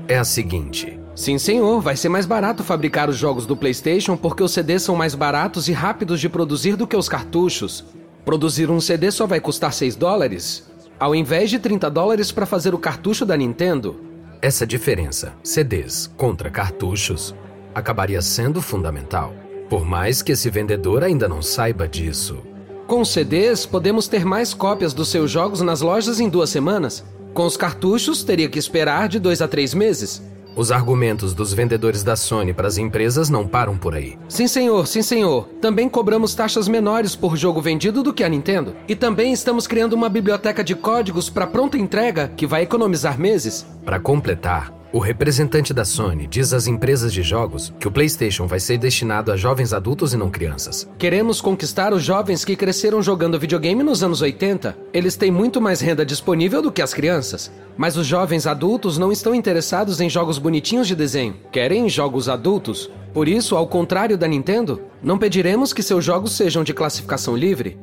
é 0.07 0.19
a 0.19 0.25
seguinte: 0.25 0.99
Sim, 1.15 1.39
senhor, 1.39 1.81
vai 1.81 1.97
ser 1.97 2.09
mais 2.09 2.27
barato 2.27 2.65
fabricar 2.65 3.09
os 3.09 3.17
jogos 3.17 3.47
do 3.47 3.57
PlayStation 3.57 4.17
porque 4.17 4.43
os 4.43 4.53
CDs 4.53 4.83
são 4.83 4.97
mais 4.97 5.15
baratos 5.15 5.69
e 5.69 5.73
rápidos 5.73 6.21
de 6.21 6.29
produzir 6.29 6.77
do 6.77 6.87
que 6.87 6.97
os 6.97 7.09
cartuchos. 7.09 7.85
Produzir 8.25 8.71
um 8.71 8.81
CD 8.81 9.11
só 9.11 9.27
vai 9.27 9.41
custar 9.41 9.73
6 9.73 9.97
dólares 9.97 10.75
ao 10.99 11.15
invés 11.15 11.51
de 11.51 11.59
30 11.59 11.91
dólares 11.91 12.31
para 12.31 12.47
fazer 12.47 12.75
o 12.75 12.79
cartucho 12.79 13.27
da 13.27 13.37
Nintendo. 13.37 14.01
Essa 14.41 14.67
diferença, 14.67 15.35
CDs 15.43 16.11
contra 16.17 16.51
cartuchos, 16.51 17.35
acabaria 17.75 18.23
sendo 18.23 18.61
fundamental, 18.61 19.33
por 19.69 19.85
mais 19.85 20.23
que 20.23 20.33
esse 20.33 20.51
vendedor 20.51 21.03
ainda 21.03 21.29
não 21.29 21.43
saiba 21.43 21.89
disso. 21.89 22.39
Com 22.87 23.05
CDs, 23.05 23.65
podemos 23.65 24.07
ter 24.07 24.25
mais 24.25 24.53
cópias 24.53 24.93
dos 24.93 25.09
seus 25.09 25.31
jogos 25.31 25.63
nas 25.63 25.81
lojas 25.81 26.21
em 26.21 26.29
duas 26.29 26.51
semanas. 26.51 27.05
Com 27.33 27.47
os 27.47 27.57
cartuchos, 27.57 28.23
teria 28.23 28.49
que 28.49 28.59
esperar 28.59 29.09
de 29.09 29.19
dois 29.19 29.41
a 29.41 29.49
três 29.49 29.73
meses. 29.75 30.23
Os 30.57 30.71
argumentos 30.71 31.35
dos 31.35 31.53
vendedores 31.53 32.05
da 32.05 32.15
Sony 32.15 32.53
para 32.53 32.69
as 32.69 32.79
empresas 32.79 33.29
não 33.29 33.47
param 33.47 33.77
por 33.77 33.95
aí. 33.95 34.17
Sim, 34.29 34.47
senhor, 34.47 34.87
sim, 34.87 35.03
senhor. 35.03 35.49
Também 35.61 35.89
cobramos 35.89 36.35
taxas 36.35 36.69
menores 36.69 37.17
por 37.17 37.37
jogo 37.37 37.61
vendido 37.61 38.03
do 38.05 38.15
que 38.15 38.23
a 38.23 38.29
Nintendo. 38.29 38.75
E 38.87 38.95
também 38.95 39.33
estamos 39.33 39.67
criando 39.67 39.95
uma 39.95 40.09
biblioteca 40.09 40.63
de 40.63 40.77
códigos 40.77 41.29
para 41.29 41.47
pronta 41.47 41.77
entrega 41.77 42.29
que 42.37 42.47
vai 42.47 42.63
economizar 42.63 43.19
meses. 43.19 43.67
Para 43.85 43.99
completar, 43.99 44.73
o 44.95 45.01
representante 45.01 45.75
da 45.75 45.85
Sony 45.85 46.25
diz 46.25 46.53
às 46.53 46.69
empresas 46.69 47.13
de 47.13 47.21
jogos 47.21 47.75
que 47.81 47.89
o 47.89 47.91
PlayStation 47.91 48.47
vai 48.47 48.61
ser 48.61 48.79
destinado 48.79 49.33
a 49.33 49.37
jovens 49.37 49.73
adultos 49.73 50.15
e 50.15 50.17
não 50.17 50.31
crianças. 50.31 50.89
Queremos 50.97 51.41
conquistar 51.41 51.93
os 51.93 52.01
jovens 52.01 52.45
que 52.45 52.55
cresceram 52.55 53.03
jogando 53.03 53.37
videogame 53.37 53.83
nos 53.83 54.05
anos 54.05 54.23
80. 54.23 54.79
Eles 54.93 55.17
têm 55.17 55.33
muito 55.33 55.61
mais 55.61 55.81
renda 55.81 56.07
disponível 56.07 56.63
do 56.63 56.71
que 56.71 56.81
as 56.81 56.95
crianças. 56.95 57.51
Mas 57.77 57.97
os 57.97 58.07
jovens 58.07 58.47
adultos 58.47 58.97
não 58.97 59.11
estão 59.11 59.35
interessados 59.35 60.01
em 60.01 60.09
jogos 60.09 60.39
bonitinhos 60.39 60.87
de 60.87 60.95
desenho. 60.95 61.35
Querem 61.51 61.89
jogos 61.89 62.29
adultos. 62.29 62.89
Por 63.13 63.27
isso, 63.27 63.57
ao 63.57 63.67
contrário 63.67 64.17
da 64.17 64.29
Nintendo, 64.29 64.81
não 65.03 65.19
pediremos 65.19 65.73
que 65.73 65.83
seus 65.83 66.05
jogos 66.05 66.37
sejam 66.37 66.63
de 66.63 66.73
classificação 66.73 67.37
livre. 67.37 67.77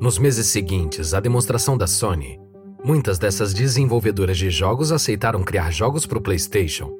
Nos 0.00 0.18
meses 0.18 0.46
seguintes 0.46 1.12
à 1.12 1.20
demonstração 1.20 1.76
da 1.76 1.86
Sony, 1.86 2.40
Muitas 2.84 3.18
dessas 3.18 3.54
desenvolvedoras 3.54 4.36
de 4.36 4.50
jogos 4.50 4.92
aceitaram 4.92 5.42
criar 5.42 5.70
jogos 5.70 6.04
para 6.04 6.18
o 6.18 6.20
PlayStation. 6.20 6.92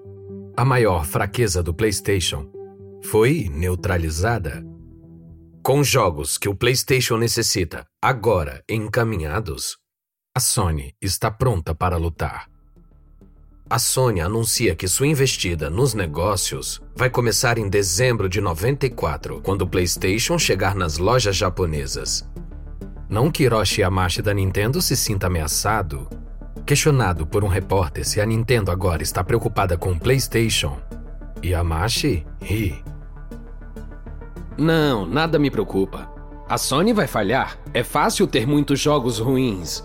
A 0.57 0.65
maior 0.65 1.05
fraqueza 1.05 1.63
do 1.63 1.75
PlayStation 1.75 2.51
foi 3.03 3.51
neutralizada. 3.53 4.65
Com 5.63 5.85
jogos 5.85 6.39
que 6.39 6.49
o 6.49 6.55
PlayStation 6.55 7.19
necessita 7.19 7.87
agora 8.01 8.65
encaminhados, 8.67 9.77
a 10.35 10.41
Sony 10.41 10.95
está 11.03 11.31
pronta 11.31 11.75
para 11.75 11.99
lutar. 11.99 12.49
A 13.69 13.79
Sony 13.79 14.23
anuncia 14.23 14.75
que 14.75 14.89
sua 14.89 15.07
investida 15.07 15.69
nos 15.69 15.93
negócios 15.93 16.81
vai 16.97 17.11
começar 17.11 17.59
em 17.59 17.69
dezembro 17.69 18.27
de 18.27 18.41
94, 18.41 19.43
quando 19.43 19.63
o 19.63 19.69
PlayStation 19.69 20.39
chegar 20.39 20.75
nas 20.75 20.97
lojas 20.97 21.37
japonesas. 21.37 22.27
Não 23.09 23.31
que 23.31 23.43
Hiroshi 23.45 23.83
Yamashi 23.83 24.23
da 24.23 24.33
Nintendo 24.33 24.81
se 24.81 24.97
sinta 24.97 25.27
ameaçado. 25.27 26.09
Questionado 26.65 27.27
por 27.27 27.45
um 27.45 27.49
repórter 27.49 28.07
se 28.07 28.21
a 28.21 28.27
Nintendo 28.27 28.71
agora 28.71 29.03
está 29.03 29.23
preocupada 29.23 29.77
com 29.77 29.93
o 29.93 29.99
PlayStation, 29.99 30.79
Yamashi 31.45 32.27
ri. 32.41 32.83
Não, 34.57 35.05
nada 35.05 35.39
me 35.39 35.51
preocupa. 35.51 36.09
A 36.49 36.57
Sony 36.57 36.93
vai 36.93 37.07
falhar. 37.07 37.59
É 37.73 37.83
fácil 37.83 38.27
ter 38.27 38.47
muitos 38.47 38.81
jogos 38.81 39.19
ruins. 39.19 39.83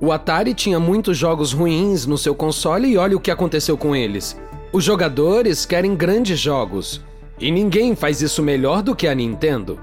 O 0.00 0.12
Atari 0.12 0.54
tinha 0.54 0.78
muitos 0.78 1.16
jogos 1.16 1.52
ruins 1.52 2.06
no 2.06 2.16
seu 2.16 2.34
console 2.34 2.88
e 2.88 2.96
olha 2.96 3.16
o 3.16 3.20
que 3.20 3.30
aconteceu 3.30 3.76
com 3.76 3.94
eles. 3.94 4.40
Os 4.72 4.84
jogadores 4.84 5.66
querem 5.66 5.96
grandes 5.96 6.38
jogos. 6.38 7.04
E 7.38 7.50
ninguém 7.50 7.96
faz 7.96 8.20
isso 8.22 8.42
melhor 8.42 8.82
do 8.82 8.94
que 8.94 9.08
a 9.08 9.14
Nintendo. 9.14 9.80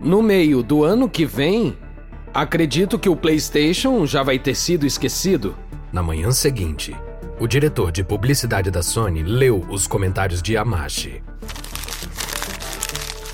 No 0.00 0.22
meio 0.22 0.62
do 0.62 0.82
ano 0.82 1.10
que 1.10 1.26
vem, 1.26 1.76
acredito 2.32 2.98
que 2.98 3.08
o 3.08 3.14
PlayStation 3.14 4.06
já 4.06 4.22
vai 4.22 4.38
ter 4.38 4.54
sido 4.54 4.86
esquecido. 4.86 5.54
Na 5.92 6.02
manhã 6.02 6.30
seguinte, 6.30 6.96
o 7.38 7.46
diretor 7.46 7.92
de 7.92 8.02
publicidade 8.02 8.70
da 8.70 8.82
Sony 8.82 9.22
leu 9.22 9.66
os 9.68 9.86
comentários 9.86 10.40
de 10.40 10.54
Yamashi. 10.54 11.22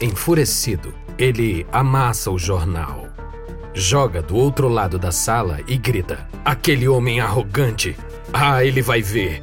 Enfurecido, 0.01 0.93
ele 1.17 1.65
amassa 1.71 2.33
o 2.33 2.39
jornal, 2.39 3.07
joga 3.73 4.21
do 4.21 4.35
outro 4.35 4.69
lado 4.69 4.99
da 4.99 5.13
sala 5.13 5.61
e 5.69 5.77
grita: 5.77 6.29
Aquele 6.45 6.89
homem 6.89 7.21
arrogante! 7.21 7.97
Ah, 8.33 8.65
ele 8.65 8.83
vai 8.83 9.01
ver! 9.01 9.41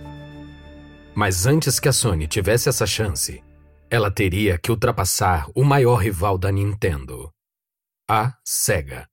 Mas 1.15 1.45
antes 1.45 1.79
que 1.79 1.88
a 1.88 1.93
Sony 1.93 2.27
tivesse 2.27 2.67
essa 2.67 2.86
chance, 2.86 3.41
ela 3.93 4.10
teria 4.10 4.58
que 4.58 4.71
ultrapassar 4.71 5.45
o 5.53 5.63
maior 5.63 5.97
rival 5.97 6.36
da 6.36 6.51
Nintendo, 6.51 7.29
a 8.10 8.34
Sega. 8.43 9.06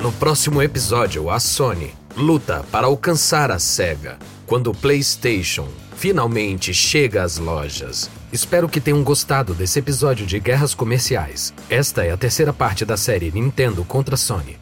No 0.00 0.12
próximo 0.12 0.62
episódio, 0.62 1.28
a 1.28 1.40
Sony 1.40 1.92
luta 2.16 2.64
para 2.70 2.86
alcançar 2.86 3.50
a 3.50 3.58
Sega 3.58 4.16
quando 4.46 4.70
o 4.70 4.74
PlayStation 4.74 5.66
finalmente 5.96 6.72
chega 6.72 7.24
às 7.24 7.36
lojas. 7.36 8.08
Espero 8.32 8.68
que 8.68 8.80
tenham 8.80 9.02
gostado 9.02 9.54
desse 9.54 9.80
episódio 9.80 10.24
de 10.24 10.38
Guerras 10.38 10.72
Comerciais. 10.72 11.52
Esta 11.68 12.04
é 12.04 12.12
a 12.12 12.16
terceira 12.16 12.52
parte 12.52 12.84
da 12.84 12.96
série 12.96 13.32
Nintendo 13.32 13.84
contra 13.84 14.16
Sony. 14.16 14.56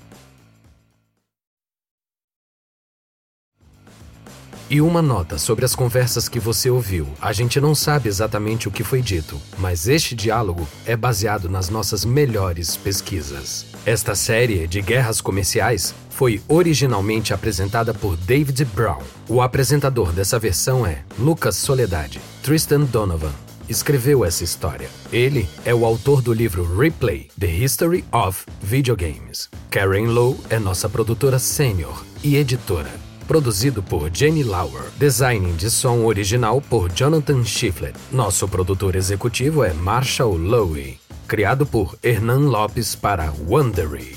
E 4.71 4.83
uma 4.83 5.01
nota 5.01 5.39
sobre 5.39 5.65
as 5.65 5.75
conversas 5.75 6.29
que 6.29 6.39
você 6.39 6.69
ouviu. 6.69 7.09
A 7.23 7.33
gente 7.33 7.59
não 7.59 7.75
sabe 7.75 8.07
exatamente 8.07 8.69
o 8.69 8.71
que 8.71 8.85
foi 8.85 9.01
dito, 9.01 9.41
mas 9.59 9.89
este 9.89 10.15
diálogo 10.15 10.69
é 10.85 10.95
baseado 10.95 11.49
nas 11.49 11.71
nossas 11.71 12.05
melhores 12.05 12.77
pesquisas. 12.77 13.65
Esta 13.87 14.15
série 14.15 14.67
de 14.67 14.83
guerras 14.83 15.23
comerciais 15.23 15.95
foi 16.11 16.43
originalmente 16.47 17.33
apresentada 17.33 17.95
por 17.95 18.15
David 18.19 18.63
Brown. 18.67 19.01
O 19.27 19.41
apresentador 19.41 20.13
dessa 20.13 20.39
versão 20.39 20.87
é 20.87 21.03
Lucas 21.19 21.57
Soledade. 21.57 22.21
Tristan 22.43 22.81
Donovan 22.81 23.33
escreveu 23.71 24.23
essa 24.23 24.45
história. 24.45 24.91
Ele 25.11 25.49
é 25.65 25.75
o 25.75 25.87
autor 25.87 26.21
do 26.21 26.35
livro 26.35 26.77
Replay: 26.77 27.31
The 27.41 27.51
History 27.51 28.05
of 28.13 28.45
Videogames. 28.61 29.49
Karen 29.71 30.09
Lowe 30.09 30.37
é 30.51 30.59
nossa 30.59 30.91
produtora 30.91 31.39
sênior 31.39 32.05
e 32.23 32.37
editora. 32.37 33.08
Produzido 33.29 33.83
por 33.83 34.11
Jenny 34.11 34.43
Lauer. 34.43 34.85
Design 34.99 35.53
de 35.53 35.71
som 35.71 36.07
original 36.07 36.62
por 36.62 36.91
Jonathan 36.91 37.45
Schifflet. 37.45 37.95
Nosso 38.11 38.49
produtor 38.49 38.97
executivo 38.97 39.62
é 39.62 39.75
Marshall 39.75 40.38
Lowe. 40.38 40.99
Criado 41.27 41.67
por 41.67 41.99
Hernan 42.03 42.49
Lopes 42.49 42.95
para 42.97 43.31
Wondery. 43.47 44.17